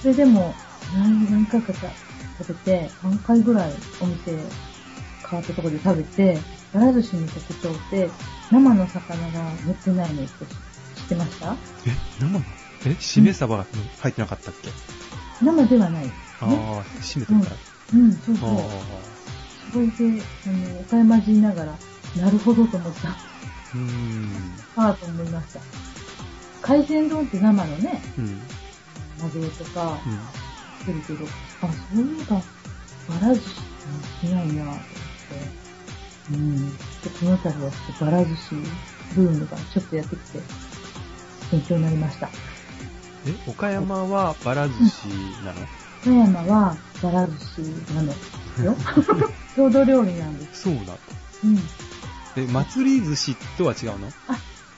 [0.00, 0.54] それでも、
[0.94, 1.72] 何、何回か
[2.38, 4.42] 食べて、3回ぐらいお店変
[5.32, 6.38] わったところで食べて、
[6.72, 8.10] ばら寿司の特徴って、
[8.50, 10.44] 生の魚が乗ってないのって
[10.96, 11.56] 知ってました？
[11.86, 11.90] え、
[12.20, 12.44] 生の？
[12.84, 13.66] え、しめ鯖が
[14.00, 14.70] 入ってなかったっけ？
[15.40, 16.10] 生ではない。
[16.40, 17.52] ああ、しめてるから。
[17.52, 17.58] うん、
[18.24, 18.48] そうそう。
[18.48, 18.62] あ
[19.72, 21.78] それで、あの、岡山人ながら、
[22.16, 23.08] なるほどと思った。
[23.10, 23.16] あ。
[23.74, 24.58] うーん。
[24.76, 25.60] ああと思いました。
[26.62, 28.42] 海鮮丼って生のね、うん。
[29.18, 30.28] マグロとか、うん。
[30.84, 31.26] するけど、
[31.60, 32.42] あ、そういえば、
[33.08, 33.50] バラ寿司
[34.26, 34.82] ってないなぁと思って。
[36.32, 36.76] うん。
[36.76, 36.78] で
[37.20, 38.54] この度はちょっとバラ寿司
[39.14, 40.40] ブームがちょっとやってきて、
[41.50, 42.30] 勉強になりました。
[43.26, 45.08] え、岡山はバラ寿司
[45.44, 45.66] なの？
[46.02, 48.12] 富山はバラ寿司なの
[48.64, 48.76] よ。
[49.56, 50.62] 郷土料理なんです。
[50.62, 50.96] そうだ。
[51.44, 51.58] うん。
[52.36, 54.12] え、祭り寿司とは違うの？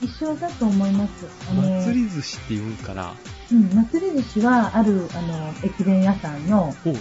[0.01, 1.25] 一緒だと思います。
[1.53, 3.15] 祭り寿司って言うかな
[3.51, 6.93] うん、祭り寿司はある、あの、駅弁屋さんの、お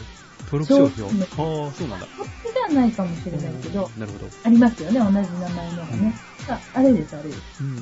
[0.45, 2.07] 登録商標ああ、そうなんだ。
[2.17, 4.29] こっちではないかもしれないけど、なるほど。
[4.45, 6.15] ありますよね、同じ名前のがね。
[6.49, 7.41] ああれです、あれです。
[7.61, 7.77] うん。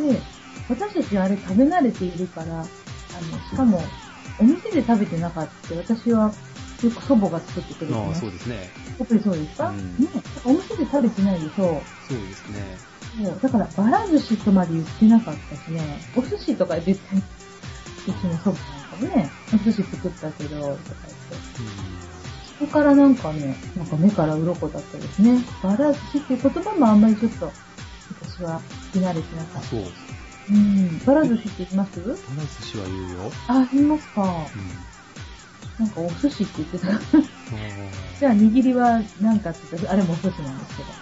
[0.00, 0.08] うん。
[0.08, 0.20] で、
[0.68, 3.82] 私たちはあれ食べ慣れているから、あの、しかも、
[4.38, 5.74] お店で食べてなかった。
[5.74, 6.32] 私は、
[6.82, 8.20] よく祖母が作ってくれてああ、ます。
[8.20, 8.70] そうですね。
[8.98, 10.08] やっぱりそうですか、うんね。
[10.44, 12.78] お店で食べてないでしょそうですね。
[13.16, 13.38] そう。
[13.42, 15.80] だから、バラ寿司とまで言ってなかったしね、
[16.14, 17.04] お寿司とか言って、
[18.06, 21.18] うちの祖母なんかもね、お寿司作ったけど、とか言って。
[22.60, 25.38] そこからなんかね、なんか目から鱗だったですね。
[25.62, 27.52] バラ寿司っていう言葉もあんまりちょっと、
[28.20, 28.60] 私は
[28.92, 29.68] 聞き慣れてなかあ、った。
[29.68, 29.82] そう。
[30.50, 30.98] うん。
[31.04, 32.00] バラ寿司って言います？
[32.00, 33.30] バラ寿司は言うよ。
[33.48, 34.22] あ、言いますか。
[34.54, 35.84] うん。
[35.84, 36.94] なんかお寿司って言ってた。
[36.94, 37.00] あ
[38.18, 40.92] じゃあ握りは何かって言ったら、あれもお寿司なんですけど。
[40.92, 40.94] ー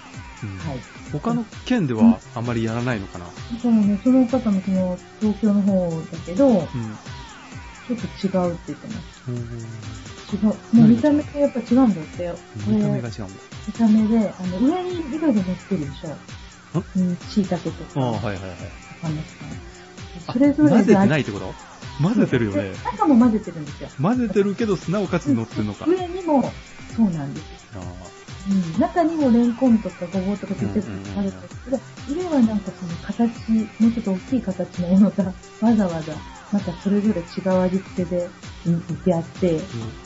[0.52, 0.80] うんはい。
[1.12, 3.26] 他の県ではあんまりやらないのかな？
[3.26, 6.98] だからね、その方もその東京の方だけど、うん。
[7.86, 9.22] ちょっと違うって言ってます。
[9.28, 9.36] うん
[10.32, 10.46] 違う。
[10.46, 12.34] もう見た目がやっぱ違うんだって
[12.66, 13.42] 見た目が違うんだ。
[13.68, 16.18] 見た目で、あの、上にいろいろ乗ってるでしょ。
[16.96, 18.00] うん、椎茸とか。
[18.00, 18.58] ああ、はいはいはい。
[19.06, 19.20] あの
[20.28, 21.54] あそれぞれ混ぜてがないってこと？
[22.02, 22.72] 混ぜてるよね。
[22.84, 23.88] 中も混ぜてるんですよ。
[24.00, 25.86] 混ぜてるけど、なおかつ乗ってるのか。
[25.86, 26.52] 上にも、
[26.94, 27.46] そうなんです。
[27.74, 27.80] あ
[28.48, 35.24] うん、中にもレンコンとかごぼうとか出てくるあるんですけど、上はなんかその形、もうちょっと大きい形のものが
[35.60, 36.12] わざわざ、
[36.52, 38.28] またそれぞれ違う味付けで
[38.64, 39.62] 煮てあって、ー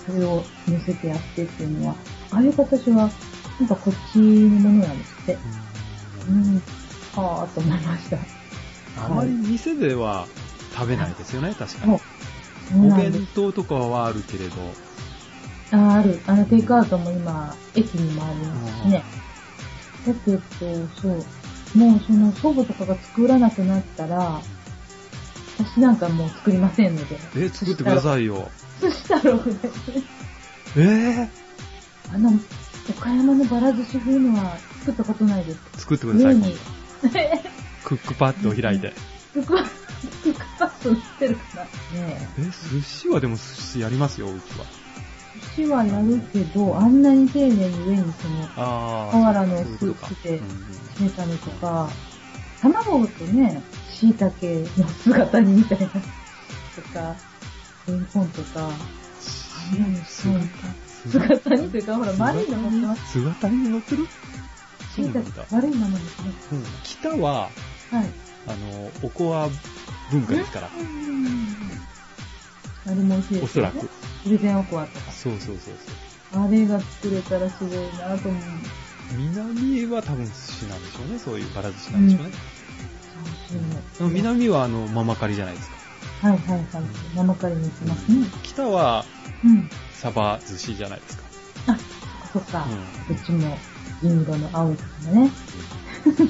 [0.07, 1.97] それを乗せてやってっていうのは、
[2.31, 3.11] ああいう形は、
[3.59, 5.35] なんかこっちのものなんですって。
[5.35, 5.39] う
[6.33, 6.63] うんん、
[7.15, 8.40] はぁと思いました。
[8.97, 10.27] あまり店では
[10.75, 12.01] 食べないですよね、確かに。。
[12.75, 14.55] お弁当とかはあるけれど。
[15.73, 16.21] あ、ある。
[16.27, 19.05] あの、テイクアウトも今、駅にもありますしね。
[20.07, 20.41] だけど、
[21.01, 21.79] そう。
[21.79, 24.41] もうその祖母とかが作らなくなったら、
[25.59, 27.19] 私なんかもう作りませんので。
[27.37, 28.51] え、作ってくださいよ。
[28.81, 29.53] 寿司太郎で。
[30.77, 31.29] え
[32.13, 32.33] あの、
[32.89, 35.61] 岡山のバラ寿司風のは作ったことないです。
[35.79, 36.35] 作ってください。
[36.35, 36.57] 上に
[37.91, 38.93] クックパッドを開いて。
[39.33, 41.63] クックパックックパッド売ってるかな。
[41.65, 41.71] ね。
[42.39, 42.43] え。
[42.43, 44.65] え、寿司はでも寿司やりますよ、うちは。
[45.57, 50.55] 寿司はやるけど、あんなに丁寧に上にその、あ瓦のスープでうんうん
[50.99, 51.91] 締めたのとか、
[52.63, 54.37] 卵とね、椎茸
[54.81, 55.93] の姿煮みたいな、と
[56.95, 57.17] か、
[57.89, 60.35] レンコンとか、あんなにそう
[61.11, 63.13] 姿煮というか、ほら、丸いの乗ってます。
[63.15, 64.07] 姿に乗ってる
[64.95, 65.57] そう椎なんだ茸、。
[65.57, 65.75] 悪い。
[65.77, 66.33] ままですね。
[66.53, 67.51] うん北は、
[67.91, 68.11] はい。
[68.47, 69.49] あの、おこわ
[70.11, 70.71] 文化ですから。
[72.87, 73.71] あれも美味しいですよね。
[73.71, 73.91] おそらく。
[74.25, 75.13] プレゼンおこわとか。
[75.13, 75.75] そうそうそう
[76.33, 76.45] そう。
[76.45, 78.43] あれが作れたらすごいなと思う。
[79.17, 80.85] 南は多分寿司なん。
[80.85, 81.19] でしょうね。
[81.19, 82.07] そういうバラ寿司なん。
[82.07, 82.33] でしょうね。
[83.99, 85.77] でも南はあの、ママカリじゃないですか。
[86.29, 86.67] はいはいはい。
[87.15, 88.27] 生カリに行きますね。
[88.43, 89.05] 北は
[89.45, 89.69] うん。
[89.93, 91.25] サバ寿司じゃないですか。
[91.67, 91.79] あ、
[92.33, 92.67] そっか。
[93.09, 93.59] うこっちも
[94.03, 95.31] 銀色の青い魚ね。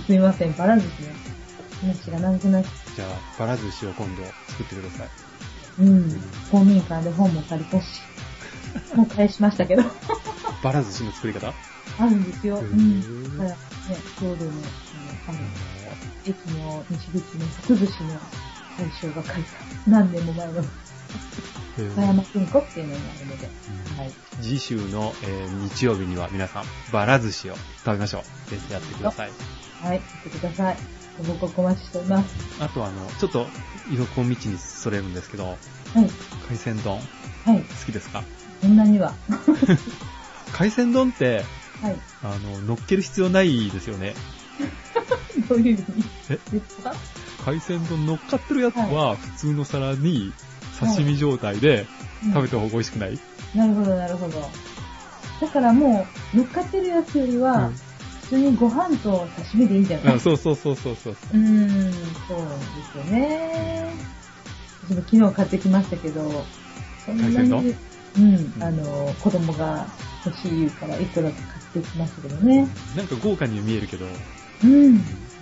[0.06, 1.19] すいません、バラ寿司ね。
[1.82, 2.64] 話が長くなっ
[2.96, 3.08] じゃあ、
[3.38, 5.08] バラ寿司を今度作ってください。
[5.80, 6.22] うん。
[6.50, 8.00] 公民館で本も借りたし。
[8.94, 9.82] もう返しましたけど。
[10.62, 11.52] バラ寿司の作り方？
[11.98, 12.58] あるんですよ。
[12.58, 13.38] うん。
[13.38, 13.56] だからね、
[14.20, 14.50] 郷土の、
[15.28, 15.38] あの、
[16.24, 18.20] 駅の西口の福寿司の
[18.78, 20.64] 大将が書いた、何年も前の
[21.78, 23.48] えー岡山文庫っていうのがあるので、
[23.98, 24.12] はい。
[24.42, 27.54] 次週の、えー日曜日には皆さん、バラ寿司を
[27.84, 28.50] 食べましょう。
[28.50, 29.30] ぜひやってください。
[29.82, 30.99] はい、行ってください。
[31.26, 32.62] ご報告お待ちしております。
[32.62, 33.46] あとあの、ちょっと、
[33.90, 35.58] 横道にそれるんですけど、はい、
[36.48, 36.98] 海鮮丼、
[37.44, 38.22] はい、好きですか？
[38.60, 39.14] そんなには。
[40.52, 41.44] 海鮮丼って、
[41.82, 41.96] はい。
[42.22, 44.14] あの、乗っける必要ないですよね。
[45.48, 45.84] どういう意味？
[46.28, 46.38] え？
[46.52, 46.92] ですか？
[47.44, 50.32] 海鮮丼乗っかってるやつは、普通の皿に
[50.78, 51.86] 刺身状態で
[52.34, 53.18] 食べた方が美味しくない、
[53.54, 54.50] なるほど、なるほど。
[55.40, 57.74] だからもう、乗っかってるやつよりは、うん。
[57.74, 57.80] 普
[58.30, 61.14] 通にご飯と刺身でいいんじゃないあそうそうそうそうそう。
[61.32, 61.92] うーん、
[62.28, 63.92] そうですよね。
[64.84, 66.46] 私も昨日買ってきましたけど、
[67.04, 67.74] そんなに、
[68.16, 69.88] うん、あの、子供が
[70.24, 72.68] 欲しい言うから一個だけ買ってきましたけどね。
[72.96, 74.14] なんか豪華には見えるけど、で
[74.60, 74.94] すうん。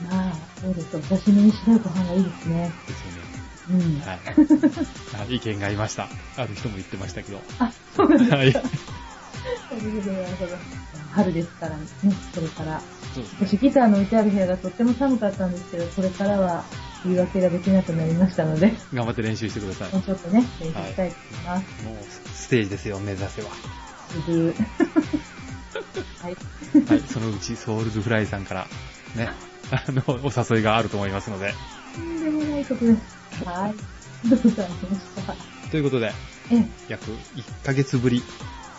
[0.03, 0.97] まあ、そうです。
[0.97, 2.63] お刺身に白いご飯がいいですね。
[2.63, 2.73] よね。
[3.71, 4.01] うん。
[4.01, 4.21] はい。
[5.13, 6.09] あ意見がありました。
[6.37, 7.43] ある人も言ってましたけど。
[7.59, 8.37] あ、そうなんですか。
[8.37, 8.53] はい。
[11.15, 11.87] 春ですからね、
[12.35, 12.81] これから。
[13.41, 16.65] 私ギターの置いてある部屋がとっても寒かったんですけど、これからは
[17.05, 19.93] 言い訳ができなくなりましたので、頑張って練習してください。
[19.93, 21.85] もうちょっとね、練習したいと思います。
[21.85, 21.97] もう
[22.35, 23.49] ステージですよ、目指せは。
[24.27, 24.55] ブブー
[26.23, 26.37] はい。
[26.87, 28.67] はい、そのうちソウルズフライさんから、
[29.17, 29.31] ね、
[29.71, 31.53] あの、お誘いがあると思いますので。
[31.95, 33.45] とんでもないことです。
[33.45, 34.29] はい。
[34.29, 35.71] どうございました？
[35.71, 36.13] ということで、
[36.51, 38.23] え、約1ヶ月ぶり、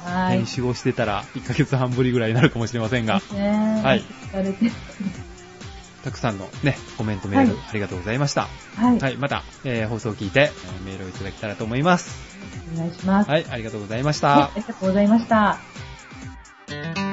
[0.04, 0.38] はい。
[0.38, 4.04] 編集をしてたら1ヶ月半ぶりぐらいになるかもしれませんが、ねはい。
[6.04, 8.48] たくさんのね、コメントメールはいありがとうございました。
[8.78, 9.00] はい。
[9.00, 12.40] はい、また、えー放送を聞いて、えーメールをいただけたらと思います。
[12.76, 13.30] お願いします。
[13.30, 14.52] はい、ありがとうございましはいたあ。
[14.56, 17.09] りがとうございました。